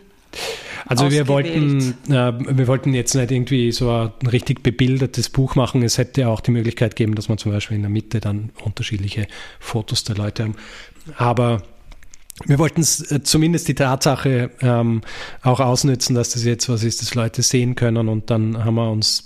[0.87, 5.83] also wir wollten, äh, wir wollten jetzt nicht irgendwie so ein richtig bebildertes Buch machen.
[5.83, 9.27] Es hätte auch die Möglichkeit geben, dass man zum Beispiel in der Mitte dann unterschiedliche
[9.59, 10.55] Fotos der Leute haben.
[11.17, 11.63] Aber
[12.45, 15.01] wir wollten äh, zumindest die Tatsache ähm,
[15.43, 18.09] auch ausnützen, dass das jetzt was ist, das Leute sehen können.
[18.09, 19.25] Und dann haben wir uns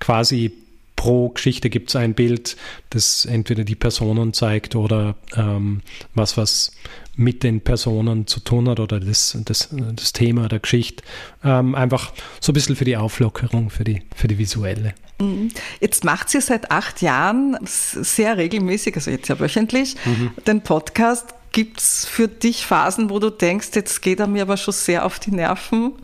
[0.00, 0.52] quasi
[0.96, 2.58] pro Geschichte gibt es ein Bild,
[2.90, 5.80] das entweder die Personen zeigt oder ähm,
[6.14, 6.72] was, was
[7.16, 11.02] mit den Personen zu tun hat oder das, das, das Thema der Geschichte.
[11.44, 14.94] Ähm, einfach so ein bisschen für die Auflockerung, für die, für die visuelle.
[15.20, 15.50] Mhm.
[15.80, 20.32] Jetzt macht sie seit acht Jahren sehr regelmäßig, also jetzt ja wöchentlich, mhm.
[20.46, 21.34] den Podcast.
[21.52, 25.04] Gibt es für dich Phasen, wo du denkst, jetzt geht er mir aber schon sehr
[25.04, 25.94] auf die Nerven?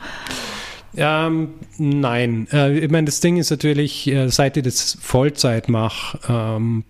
[0.97, 2.49] Ähm, nein.
[2.53, 6.85] Äh, ich meine, das Ding ist natürlich, äh, seit ich das Vollzeit mache, ähm,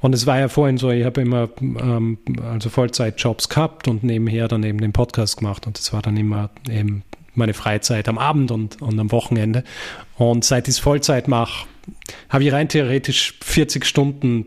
[0.00, 4.48] und es war ja vorhin so, ich habe immer ähm, also Vollzeitjobs gehabt und nebenher
[4.48, 8.50] dann eben den Podcast gemacht und das war dann immer eben meine Freizeit am Abend
[8.50, 9.64] und, und am Wochenende.
[10.16, 11.66] Und seit ich es Vollzeit mache,
[12.28, 14.46] habe ich rein theoretisch 40 Stunden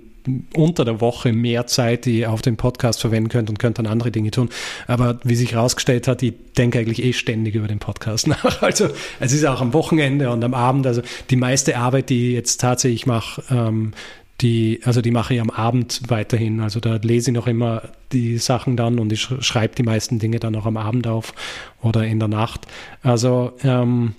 [0.56, 3.88] unter der Woche mehr Zeit, die ihr auf den Podcast verwenden könnt und könnt dann
[3.88, 4.50] andere Dinge tun.
[4.88, 8.62] Aber wie sich herausgestellt hat, ich denke eigentlich eh ständig über den Podcast nach.
[8.62, 10.88] Also es ist auch am Wochenende und am Abend.
[10.88, 13.94] Also die meiste Arbeit, die ich jetzt tatsächlich mache, ähm,
[14.42, 16.60] die, also die mache ich am Abend weiterhin.
[16.60, 20.40] Also da lese ich noch immer die Sachen dann und ich schreibe die meisten Dinge
[20.40, 21.34] dann auch am Abend auf
[21.82, 22.68] oder in der Nacht.
[23.02, 24.14] Also ähm,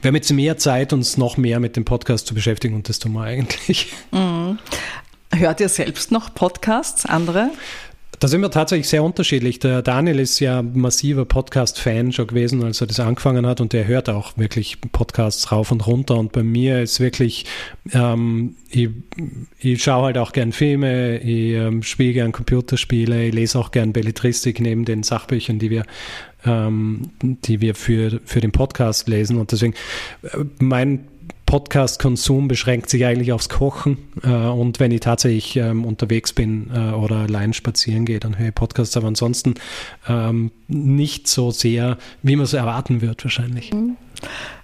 [0.00, 2.98] wir haben jetzt mehr Zeit, uns noch mehr mit dem Podcast zu beschäftigen und das
[2.98, 3.92] tun wir eigentlich.
[4.10, 4.58] Mhm.
[5.34, 7.50] Hört ihr selbst noch Podcasts, andere?
[8.18, 9.58] Da sind wir tatsächlich sehr unterschiedlich.
[9.58, 13.86] Der Daniel ist ja massiver Podcast-Fan schon gewesen, als er das angefangen hat und der
[13.86, 16.16] hört auch wirklich Podcasts rauf und runter.
[16.16, 17.46] Und bei mir ist wirklich,
[17.92, 18.90] ähm, ich,
[19.58, 23.92] ich schaue halt auch gern Filme, ich ähm, spiele gern Computerspiele, ich lese auch gern
[23.92, 25.84] Belletristik neben den Sachbüchern, die wir
[26.44, 29.38] ähm, die wir für, für den Podcast lesen.
[29.38, 29.74] Und deswegen,
[30.22, 31.06] äh, mein
[31.46, 33.98] Podcast-Konsum beschränkt sich eigentlich aufs Kochen.
[34.22, 38.48] Äh, und wenn ich tatsächlich ähm, unterwegs bin äh, oder allein spazieren gehe, dann höre
[38.48, 38.96] ich Podcasts.
[38.96, 39.54] Aber ansonsten
[40.08, 43.72] ähm, nicht so sehr, wie man es erwarten wird, wahrscheinlich.
[43.72, 43.96] Mhm.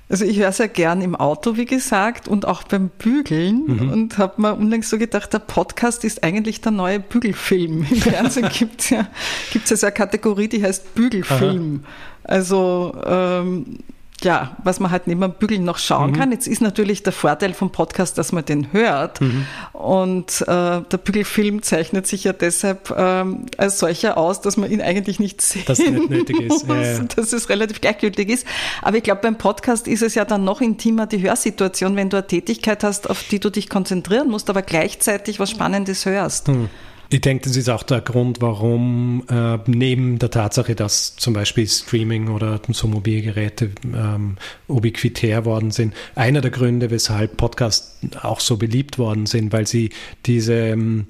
[0.09, 3.93] Also ich höre sehr gern im Auto, wie gesagt, und auch beim Bügeln mhm.
[3.93, 7.87] und habe mir unlängst so gedacht, der Podcast ist eigentlich der neue Bügelfilm.
[7.91, 9.09] Im Fernsehen gibt es ja,
[9.53, 11.85] gibt's ja so eine Kategorie, die heißt Bügelfilm.
[11.85, 12.35] Aha.
[12.35, 13.79] Also ähm,
[14.25, 16.17] ja, was man halt neben dem Bügeln noch schauen mhm.
[16.17, 16.33] kann.
[16.33, 19.21] Jetzt ist natürlich der Vorteil vom Podcast, dass man den hört.
[19.21, 19.47] Mhm.
[19.73, 24.83] Und äh, der Bügelfilm zeichnet sich ja deshalb ähm, als solcher aus, dass man ihn
[24.83, 26.49] eigentlich nicht sehen Dass es nicht nötig ist.
[26.67, 26.99] Muss, ja, ja.
[27.05, 28.47] Dass es relativ gleichgültig ist.
[28.83, 32.17] Aber ich glaube, beim Podcast ist es ja dann noch intimer die Hörsituation, wenn du
[32.17, 36.49] eine Tätigkeit hast, auf die du dich konzentrieren musst, aber gleichzeitig was Spannendes hörst.
[36.49, 36.69] Mhm.
[37.11, 41.67] Ich denke, das ist auch der Grund, warum äh, neben der Tatsache, dass zum Beispiel
[41.67, 44.37] Streaming oder so Mobilgeräte ähm,
[44.69, 49.89] ubiquitär worden sind, einer der Gründe, weshalb Podcasts auch so beliebt worden sind, weil sie
[50.27, 51.07] diese ähm,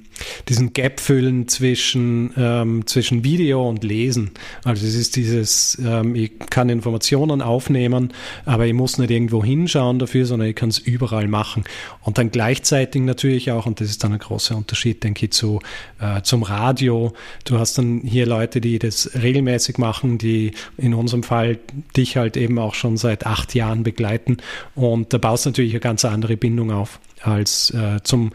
[0.49, 4.31] diesen Gap füllen zwischen, ähm, zwischen Video und Lesen.
[4.65, 8.13] Also es ist dieses, ähm, ich kann Informationen aufnehmen,
[8.45, 11.65] aber ich muss nicht irgendwo hinschauen dafür, sondern ich kann es überall machen.
[12.03, 15.61] Und dann gleichzeitig natürlich auch, und das ist dann ein großer Unterschied, denke ich, zu,
[16.01, 17.13] äh, zum Radio.
[17.45, 21.59] Du hast dann hier Leute, die das regelmäßig machen, die in unserem Fall
[21.97, 24.39] dich halt eben auch schon seit acht Jahren begleiten.
[24.75, 28.31] Und da baust du natürlich eine ganz andere Bindung auf als äh, zum,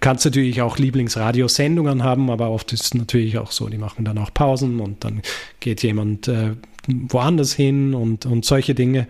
[0.00, 4.18] kannst natürlich auch Lieblingsradiosendungen haben, aber oft ist es natürlich auch so, die machen dann
[4.18, 5.22] auch Pausen und dann
[5.60, 6.52] geht jemand äh,
[6.88, 9.06] woanders hin und, und solche Dinge.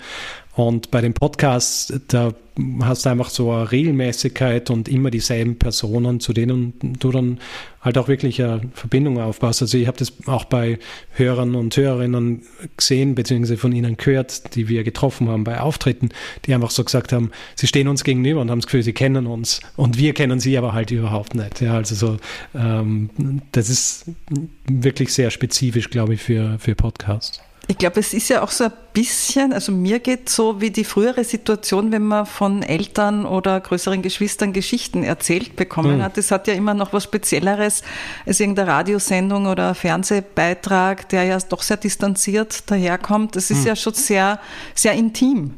[0.58, 2.32] Und bei den Podcasts, da
[2.82, 7.38] hast du einfach so eine Regelmäßigkeit und immer dieselben Personen, zu denen du dann
[7.80, 9.62] halt auch wirklich eine Verbindung aufbaust.
[9.62, 10.80] Also ich habe das auch bei
[11.12, 12.42] Hörern und Hörerinnen
[12.76, 16.08] gesehen, beziehungsweise von ihnen gehört, die wir getroffen haben bei Auftritten,
[16.44, 19.28] die einfach so gesagt haben, sie stehen uns gegenüber und haben das Gefühl, sie kennen
[19.28, 21.60] uns und wir kennen sie aber halt überhaupt nicht.
[21.60, 22.16] Ja, also so,
[22.56, 23.10] ähm,
[23.52, 24.06] das ist
[24.68, 27.40] wirklich sehr spezifisch, glaube ich, für, für Podcasts.
[27.70, 30.84] Ich glaube, es ist ja auch so ein bisschen, also mir geht so wie die
[30.84, 36.02] frühere Situation, wenn man von Eltern oder größeren Geschwistern Geschichten erzählt bekommen mhm.
[36.02, 36.16] hat.
[36.16, 37.82] Das hat ja immer noch was Spezielleres
[38.24, 43.36] als irgendeine Radiosendung oder Fernsehbeitrag, der ja doch sehr distanziert daherkommt.
[43.36, 43.66] Das ist mhm.
[43.66, 44.40] ja schon sehr,
[44.74, 45.54] sehr intim.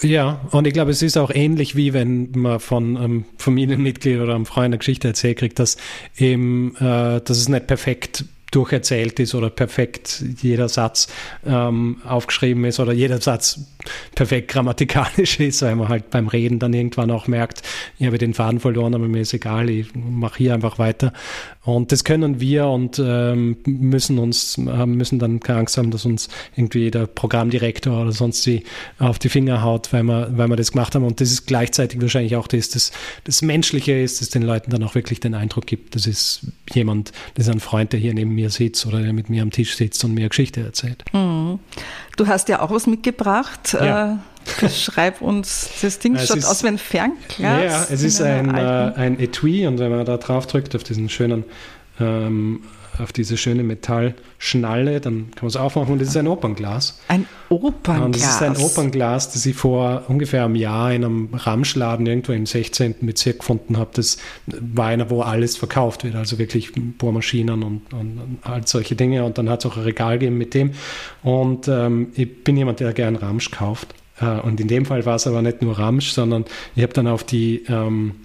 [0.00, 4.34] Ja, und ich glaube, es ist auch ähnlich wie wenn man von einem Familienmitglied oder
[4.34, 5.76] einem Freund eine Geschichte erzählt kriegt, dass
[6.16, 11.08] eben, äh, dass es nicht perfekt durcherzählt ist oder perfekt jeder Satz
[11.44, 13.60] ähm, aufgeschrieben ist oder jeder Satz
[14.14, 17.62] perfekt grammatikalisch ist, weil man halt beim Reden dann irgendwann auch merkt,
[17.98, 21.12] ich habe den Faden verloren, aber mir ist egal, ich mache hier einfach weiter.
[21.64, 26.28] Und das können wir und ähm, müssen uns, müssen dann keine Angst haben, dass uns
[26.56, 28.64] irgendwie der Programmdirektor oder sonst wie
[28.98, 31.04] auf die Finger haut, weil wir, weil wir das gemacht haben.
[31.04, 32.92] Und das ist gleichzeitig wahrscheinlich auch das, das,
[33.24, 37.12] das Menschliche ist, das den Leuten dann auch wirklich den Eindruck gibt, das ist jemand,
[37.34, 39.50] das ist ein Freund, der hier neben mir mir sitzt oder der mit mir am
[39.50, 41.04] Tisch sitzt und mir eine Geschichte erzählt.
[41.12, 41.58] Mhm.
[42.16, 43.72] Du hast ja auch was mitgebracht.
[43.72, 44.18] Ja.
[44.60, 47.38] Äh, schreib uns das Ding, es schaut ist, aus wie ein Fernglas.
[47.38, 51.08] Ja, es ist ein, äh, ein Etui und wenn man da drauf drückt auf diesen
[51.08, 51.44] schönen
[52.00, 52.62] ähm,
[52.98, 57.00] auf diese schöne Metallschnalle, dann kann man es aufmachen und es ist ein Opernglas.
[57.08, 58.04] Ein Opernglas?
[58.04, 62.32] Und es ist ein Opernglas, das ich vor ungefähr einem Jahr in einem Ramschladen irgendwo
[62.32, 62.96] im 16.
[63.00, 63.90] Bezirk gefunden habe.
[63.94, 68.94] Das war einer, wo alles verkauft wird, also wirklich Bohrmaschinen und, und, und all solche
[68.94, 69.24] Dinge.
[69.24, 70.72] Und dann hat es auch ein Regal gegeben mit dem.
[71.22, 73.94] Und ähm, ich bin jemand, der gern Ramsch kauft.
[74.20, 76.44] Äh, und in dem Fall war es aber nicht nur Ramsch, sondern
[76.76, 77.64] ich habe dann auf die...
[77.68, 78.16] Ähm,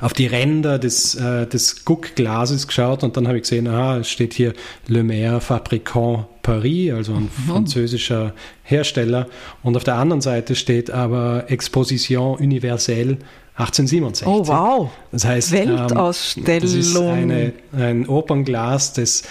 [0.00, 4.10] auf die Ränder des, äh, des Guckglases geschaut und dann habe ich gesehen, aha, es
[4.10, 4.52] steht hier
[4.88, 7.50] Le Maire Fabricant Paris, also ein mhm.
[7.50, 9.26] französischer Hersteller.
[9.62, 13.18] Und auf der anderen Seite steht aber Exposition Universelle
[13.56, 14.26] 1867.
[14.26, 14.90] Oh wow!
[15.12, 16.48] Das heißt, Weltausstellung.
[16.48, 19.22] Ähm, das ist eine, ein Opernglas, das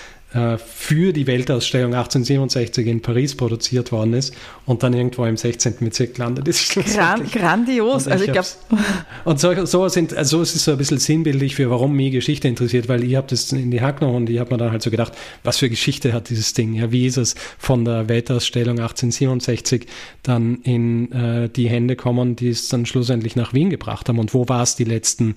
[0.58, 4.34] für die Weltausstellung 1867 in Paris produziert worden ist
[4.66, 5.76] und dann irgendwo im 16.
[5.80, 6.76] Bezirk gelandet ist.
[6.94, 8.08] Gran grandios.
[8.08, 8.48] Also ich glaube.
[9.24, 12.48] Und so, so, sind, also es ist so ein bisschen sinnbildlich für, warum mich Geschichte
[12.48, 14.92] interessiert, weil ich habe das in die genommen und ich habe mir dann halt so
[14.92, 15.14] gedacht,
[15.44, 16.74] was für Geschichte hat dieses Ding?
[16.74, 19.88] Ja, wie ist es von der Weltausstellung 1867
[20.24, 24.34] dann in äh, die Hände kommen, die es dann schlussendlich nach Wien gebracht haben und
[24.34, 25.36] wo war es die letzten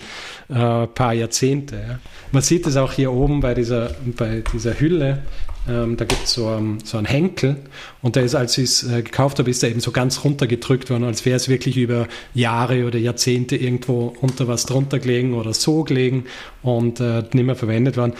[0.48, 1.76] äh, paar Jahrzehnte?
[1.76, 1.98] Ja?
[2.32, 5.22] Man sieht es auch hier oben bei dieser, bei dieser Hülle.
[5.68, 7.56] Ähm, da gibt es so, um, so einen Henkel
[8.00, 10.88] und der ist, als ich es äh, gekauft habe, ist er eben so ganz runtergedrückt
[10.88, 15.52] worden, als wäre es wirklich über Jahre oder Jahrzehnte irgendwo unter was drunter gelegen oder
[15.52, 16.24] so gelegen
[16.62, 18.14] und äh, nicht mehr verwendet worden.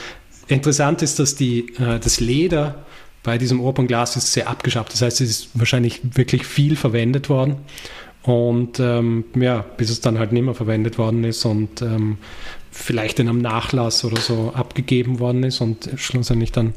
[0.48, 2.84] Interessant ist, dass die, äh, das Leder
[3.22, 4.92] bei diesem Opernglas ist sehr abgeschafft.
[4.92, 7.56] Das heißt, es ist wahrscheinlich wirklich viel verwendet worden.
[8.22, 12.18] Und ähm, ja, bis es dann halt nicht mehr verwendet worden ist und ähm,
[12.78, 16.74] vielleicht in einem Nachlass oder so abgegeben worden ist und schlussendlich dann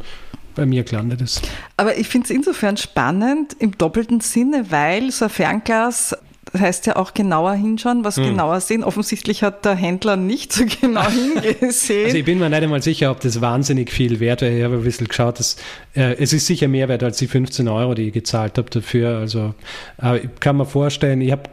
[0.55, 1.47] bei mir gelandet ist.
[1.77, 6.15] Aber ich finde es insofern spannend im doppelten Sinne, weil so ein Fernglas
[6.51, 8.25] das heißt ja auch genauer hinschauen, was hm.
[8.25, 8.83] genauer sehen.
[8.83, 12.05] Offensichtlich hat der Händler nicht so genau hingesehen.
[12.05, 14.57] Also ich bin mir nicht einmal sicher, ob das wahnsinnig viel wert wäre.
[14.57, 15.55] Ich habe ein bisschen geschaut, dass,
[15.95, 19.17] äh, es ist sicher mehr wert als die 15 Euro, die ich gezahlt habe dafür.
[19.17, 19.53] Also
[20.01, 21.43] äh, ich kann mir vorstellen, ich habe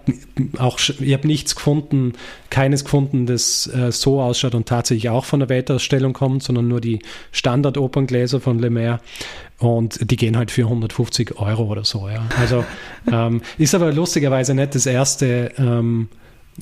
[0.59, 2.15] auch ich habe nichts gefunden,
[2.51, 6.81] keines gefunden, das äh, so ausschaut und tatsächlich auch von der Weltausstellung kommt, sondern nur
[6.81, 7.01] die
[7.33, 9.01] Standard-Operngläser von Le Maire.
[9.59, 12.09] Und die gehen halt für 150 Euro oder so.
[12.09, 12.25] Ja.
[12.39, 12.65] Also
[13.13, 16.09] ähm, ist aber lustigerweise nicht das erste, ähm,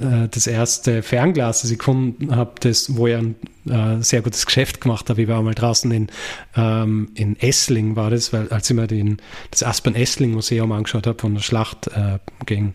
[0.00, 3.36] äh, das erste Fernglas, das ich gefunden habe, das, wo ich ein
[3.68, 5.22] äh, sehr gutes Geschäft gemacht habe.
[5.22, 6.08] Ich war mal draußen in,
[6.56, 9.18] ähm, in Essling, war das, weil als ich mir den,
[9.50, 12.72] das Aspen-Essling-Museum angeschaut habe von der Schlacht äh, gegen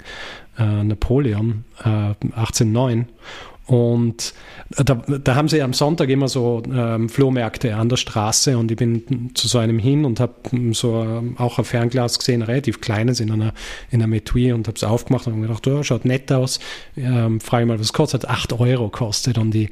[0.59, 3.05] äh, Napoleon 1809 äh,
[3.72, 4.34] und
[4.69, 8.76] da, da, haben sie am Sonntag immer so ähm, Flohmärkte an der Straße und ich
[8.76, 10.34] bin zu so einem hin und habe
[10.74, 13.53] so ähm, auch ein Fernglas gesehen, relativ kleines in einer,
[13.89, 16.59] in einer Metui und habe es aufgemacht und gedacht, oh, schaut nett aus.
[16.97, 18.28] Ähm, frage mal, was kostet?
[18.28, 19.69] 8 Euro kostet und die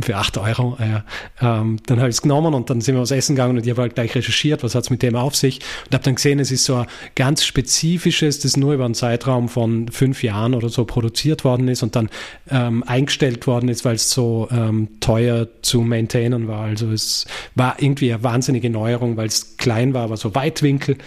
[0.00, 0.76] für 8 Euro.
[0.80, 1.02] Äh,
[1.40, 3.70] ähm, dann habe ich es genommen und dann sind wir was essen gegangen und ich
[3.70, 6.38] habe halt gleich recherchiert, was hat es mit dem auf sich und habe dann gesehen,
[6.40, 10.68] es ist so ein ganz spezifisches, das nur über einen Zeitraum von fünf Jahren oder
[10.68, 12.08] so produziert worden ist und dann
[12.50, 16.64] ähm, eingestellt worden ist, weil es so ähm, teuer zu maintainen war.
[16.64, 20.98] Also es war irgendwie eine wahnsinnige Neuerung, weil es klein war, aber so Weitwinkel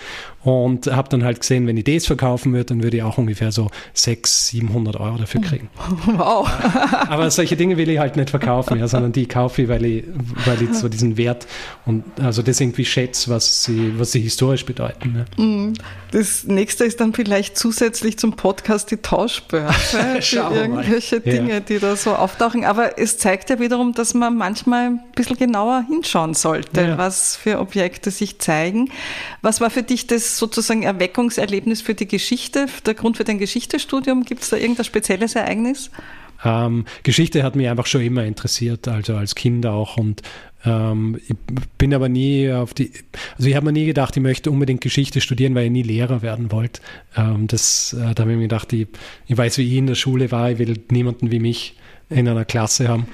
[0.45, 3.51] und habe dann halt gesehen, wenn ich das verkaufen würde, dann würde ich auch ungefähr
[3.51, 5.69] so 600, 700 Euro dafür kriegen.
[6.05, 6.47] Wow.
[7.09, 10.03] Aber solche Dinge will ich halt nicht verkaufen, ja, sondern die kaufe ich, weil ich,
[10.45, 11.47] weil ich so diesen Wert
[11.85, 15.25] und also das irgendwie schätze, was sie, was sie historisch bedeuten.
[15.37, 15.43] Ja.
[15.43, 15.73] Mm.
[16.11, 19.97] Das nächste ist dann vielleicht zusätzlich zum Podcast die Tauschbörse
[20.53, 21.21] irgendwelche mal.
[21.21, 21.59] Dinge, ja.
[21.59, 22.63] die da so auftauchen.
[22.63, 26.97] Aber es zeigt ja wiederum, dass man manchmal ein bisschen genauer hinschauen sollte, ja.
[26.97, 28.89] was für Objekte sich zeigen.
[29.41, 34.23] Was war für dich das sozusagen Erweckungserlebnis für die Geschichte, der Grund für dein Geschichtestudium?
[34.23, 35.91] Gibt es da irgendein spezielles Ereignis?
[36.43, 39.97] Ähm, Geschichte hat mich einfach schon immer interessiert, also als Kind auch.
[39.97, 40.21] Und
[40.65, 41.35] ähm, ich
[41.77, 42.91] bin aber nie auf die,
[43.37, 46.21] also ich habe mir nie gedacht, ich möchte unbedingt Geschichte studieren, weil ich nie Lehrer
[46.21, 46.81] werden wollte.
[47.15, 48.87] Ähm, das, äh, da habe ich mir gedacht, ich,
[49.27, 51.75] ich weiß, wie ich in der Schule war, ich will niemanden wie mich
[52.09, 53.07] in einer Klasse haben.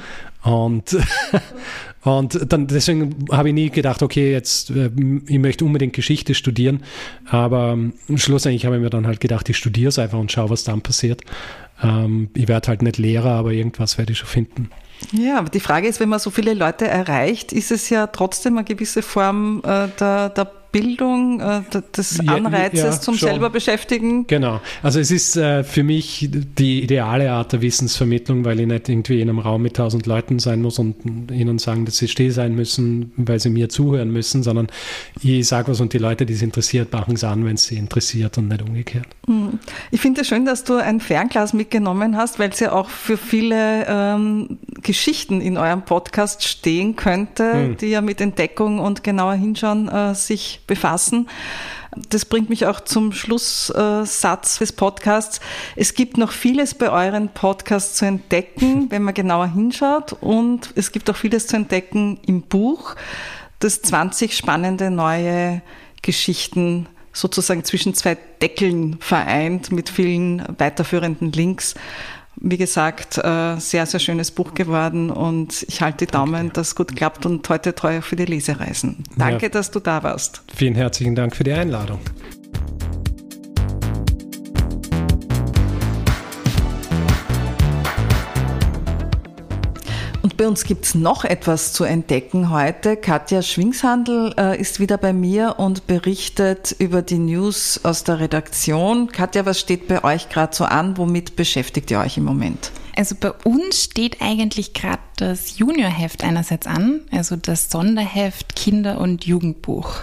[0.44, 0.98] Und,
[2.04, 4.90] und dann deswegen habe ich nie gedacht, okay, jetzt äh,
[5.28, 6.84] ich möchte unbedingt Geschichte studieren.
[7.26, 10.50] Aber ähm, schlussendlich habe ich mir dann halt gedacht, ich studiere es einfach und schaue,
[10.50, 11.22] was dann passiert.
[11.82, 14.70] Ähm, ich werde halt nicht Lehrer, aber irgendwas werde ich schon finden.
[15.12, 18.58] Ja, aber die Frage ist, wenn man so viele Leute erreicht, ist es ja trotzdem
[18.58, 21.62] eine gewisse Form äh, der, der Bildung, äh,
[21.96, 23.30] des Anreizes ja, ja, zum schon.
[23.30, 24.26] selber beschäftigen?
[24.28, 24.62] Genau.
[24.82, 29.20] Also es ist äh, für mich die ideale Art der Wissensvermittlung, weil ich nicht irgendwie
[29.20, 32.56] in einem Raum mit tausend Leuten sein muss und ihnen sagen, dass sie still sein
[32.56, 34.68] müssen, weil sie mir zuhören müssen, sondern
[35.22, 37.76] ich sage was und die Leute, die es interessiert, machen es an, wenn es sie
[37.76, 39.08] interessiert und nicht umgekehrt.
[39.28, 39.60] Hm.
[39.92, 43.18] Ich finde es schön, dass du ein Fernglas mitgenommen hast, weil es ja auch für
[43.18, 47.78] viele ähm, Geschichten in eurem Podcast stehen könnte, hm.
[47.78, 51.28] die ja mit Entdeckung und genauer Hinschauen äh, sich befassen.
[52.08, 55.42] Das bringt mich auch zum Schlusssatz des Podcasts.
[55.76, 60.14] Es gibt noch vieles bei euren Podcasts zu entdecken, wenn man genauer hinschaut.
[60.14, 62.96] Und es gibt auch vieles zu entdecken im Buch,
[63.60, 65.62] das 20 spannende neue
[66.02, 71.76] Geschichten sozusagen zwischen zwei Deckeln vereint mit vielen weiterführenden Links.
[72.44, 76.54] Wie gesagt, äh, sehr, sehr schönes Buch geworden und ich halte die Daumen, Danke.
[76.54, 79.04] dass es gut klappt und heute treu für die Lesereisen.
[79.16, 79.50] Danke, ja.
[79.50, 80.42] dass du da warst.
[80.56, 82.00] Vielen herzlichen Dank für die Einladung.
[90.22, 92.96] Und bei uns gibt's noch etwas zu entdecken heute.
[92.96, 99.12] Katja Schwingshandel äh, ist wieder bei mir und berichtet über die News aus der Redaktion.
[99.12, 100.98] Katja, was steht bei euch gerade so an?
[100.98, 102.72] Womit beschäftigt ihr euch im Moment?
[102.96, 109.26] Also bei uns steht eigentlich gerade das Juniorheft einerseits an, also das Sonderheft Kinder- und
[109.26, 110.02] Jugendbuch.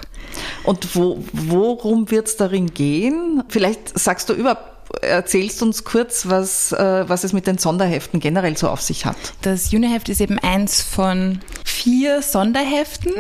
[0.65, 3.45] Und wo, worum wird's darin gehen?
[3.49, 8.57] Vielleicht sagst du überhaupt erzählst uns kurz, was, äh, was es mit den Sonderheften generell
[8.57, 9.17] so auf sich hat.
[9.43, 13.13] Das Juniheft ist eben eins von vier Sonderheften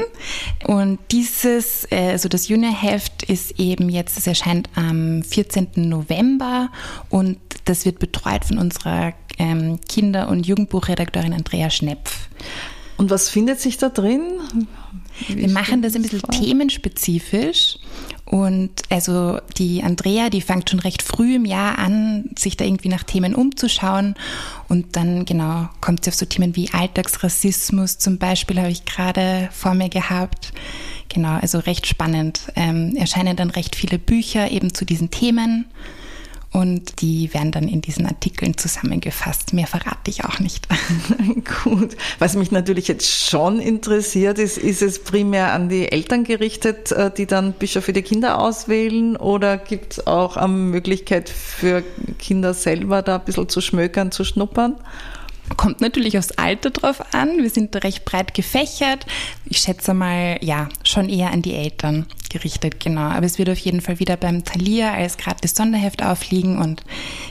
[0.66, 5.68] und dieses, äh, also das Juniheft ist eben jetzt, es erscheint am 14.
[5.76, 6.70] November
[7.10, 12.28] und das wird betreut von unserer ähm, Kinder- und Jugendbuchredakteurin Andrea Schnepf.
[12.96, 14.40] Und was findet sich da drin?
[15.26, 17.78] Wir machen das ein bisschen themenspezifisch.
[18.24, 22.88] Und also die Andrea, die fängt schon recht früh im Jahr an, sich da irgendwie
[22.88, 24.14] nach Themen umzuschauen.
[24.68, 29.48] Und dann genau kommt sie auf so Themen wie Alltagsrassismus zum Beispiel, habe ich gerade
[29.52, 30.52] vor mir gehabt.
[31.08, 32.52] Genau, also recht spannend.
[32.54, 35.64] Ähm, erscheinen dann recht viele Bücher eben zu diesen Themen
[36.50, 39.52] und die werden dann in diesen Artikeln zusammengefasst.
[39.52, 40.66] Mehr verrate ich auch nicht.
[41.64, 41.96] Gut.
[42.18, 47.10] Was mich natürlich jetzt schon interessiert, ist, ist es primär an die Eltern gerichtet, äh,
[47.10, 51.84] die dann Bücher für die Kinder auswählen oder gibt es auch eine Möglichkeit für
[52.18, 54.76] Kinder selber da ein bisschen zu schmökern, zu schnuppern?
[55.56, 57.38] Kommt natürlich aufs Alter drauf an.
[57.38, 59.06] Wir sind recht breit gefächert.
[59.44, 63.02] Ich schätze mal, ja, schon eher an die Eltern gerichtet, genau.
[63.02, 66.82] Aber es wird auf jeden Fall wieder beim Thalia als gratis Sonderheft aufliegen und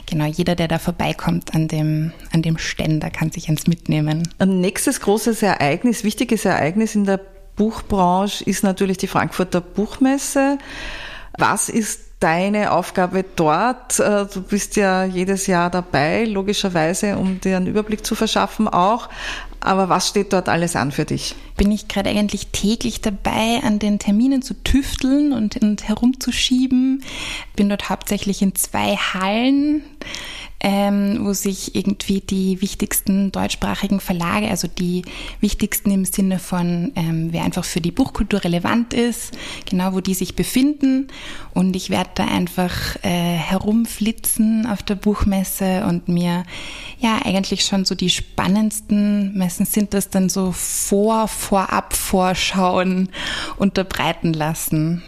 [0.06, 4.28] genau, jeder, der da vorbeikommt an dem, an dem Ständer, kann sich eins mitnehmen.
[4.38, 7.20] Ein nächstes großes Ereignis, wichtiges Ereignis in der
[7.56, 10.58] Buchbranche ist natürlich die Frankfurter Buchmesse.
[11.36, 13.98] Was ist deine Aufgabe dort?
[14.00, 19.08] Äh, du bist ja jedes Jahr dabei, logischerweise, um dir einen Überblick zu verschaffen auch.
[19.60, 21.34] Aber was steht dort alles an für dich?
[21.56, 27.02] Bin ich gerade eigentlich täglich dabei, an den Terminen zu tüfteln und, und herumzuschieben.
[27.56, 29.82] Bin dort hauptsächlich in zwei Hallen
[30.60, 35.02] ähm, wo sich irgendwie die wichtigsten deutschsprachigen Verlage, also die
[35.40, 39.36] wichtigsten im Sinne von, ähm, wer einfach für die Buchkultur relevant ist,
[39.66, 41.08] genau wo die sich befinden.
[41.54, 46.44] Und ich werde da einfach äh, herumflitzen auf der Buchmesse und mir
[46.98, 53.10] ja eigentlich schon so die spannendsten, meistens sind das dann so Vor-, Vorab-Vorschauen
[53.58, 55.02] unterbreiten lassen.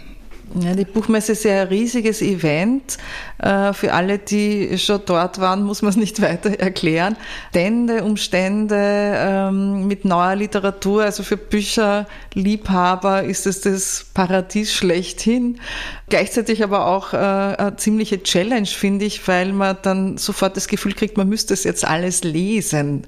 [0.52, 2.98] Ja, die Buchmesse ist ja ein riesiges Event.
[3.38, 7.16] Äh, für alle, die schon dort waren, muss man es nicht weiter erklären.
[7.50, 15.60] Stände, Umstände ähm, mit neuer Literatur, also für Bücherliebhaber ist es das Paradies schlechthin.
[16.08, 20.94] Gleichzeitig aber auch äh, eine ziemliche Challenge, finde ich, weil man dann sofort das Gefühl
[20.94, 23.06] kriegt, man müsste es jetzt alles lesen.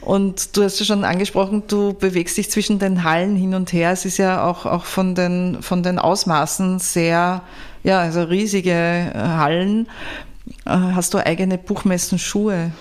[0.00, 3.90] Und du hast ja schon angesprochen, du bewegst dich zwischen den Hallen hin und her.
[3.90, 7.42] Es ist ja auch, auch von, den, von den Ausmaßen sehr,
[7.82, 9.88] ja, also riesige äh, Hallen.
[10.66, 12.72] Äh, hast du eigene Buchmessenschuhe?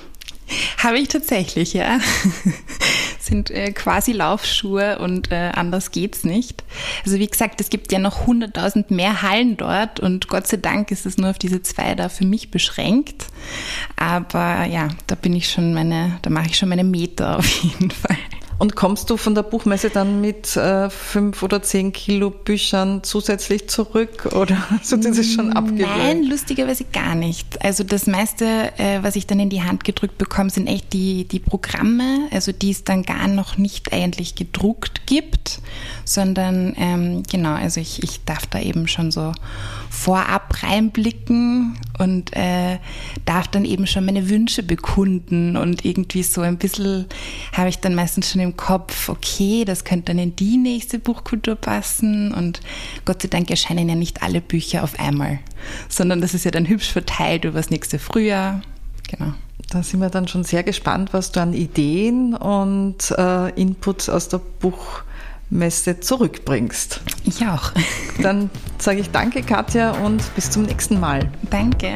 [0.78, 2.00] Habe ich tatsächlich, ja.
[3.20, 6.64] Sind äh, quasi Laufschuhe und äh, anders geht's nicht.
[7.06, 10.92] Also wie gesagt, es gibt ja noch 100.000 mehr Hallen dort und Gott sei Dank
[10.92, 13.28] ist es nur auf diese zwei da für mich beschränkt.
[13.96, 17.92] Aber ja, da bin ich schon meine, da mache ich schon meine Meter auf jeden
[17.92, 18.18] Fall.
[18.60, 23.68] Und kommst du von der Buchmesse dann mit äh, fünf oder zehn Kilo Büchern zusätzlich
[23.70, 24.58] zurück oder
[24.90, 25.98] du das schon abgewöhnt?
[25.98, 27.64] Nein, lustigerweise gar nicht.
[27.64, 28.46] Also das meiste,
[28.78, 32.52] äh, was ich dann in die Hand gedrückt bekomme, sind echt die, die Programme, also
[32.52, 35.60] die es dann gar noch nicht eigentlich gedruckt gibt,
[36.06, 39.34] sondern ähm, genau, also ich, ich darf da eben schon so
[39.90, 42.80] vorab reinblicken und äh,
[43.26, 47.06] darf dann eben schon meine Wünsche bekunden und irgendwie so ein bisschen
[47.52, 51.56] habe ich dann meistens schon im Kopf, okay, das könnte dann in die nächste Buchkultur
[51.56, 52.62] passen und
[53.06, 55.40] Gott sei Dank erscheinen ja nicht alle Bücher auf einmal,
[55.88, 58.62] sondern das ist ja dann hübsch verteilt über das nächste Frühjahr.
[59.10, 59.34] Genau.
[59.70, 64.30] Da sind wir dann schon sehr gespannt, was du an Ideen und äh, Inputs aus
[64.30, 65.04] der Buch
[65.54, 67.02] Messe zurückbringst.
[67.26, 67.72] Ich auch.
[68.22, 68.50] Dann
[68.80, 71.32] sage ich danke, Katja, und bis zum nächsten Mal.
[71.50, 71.96] Danke.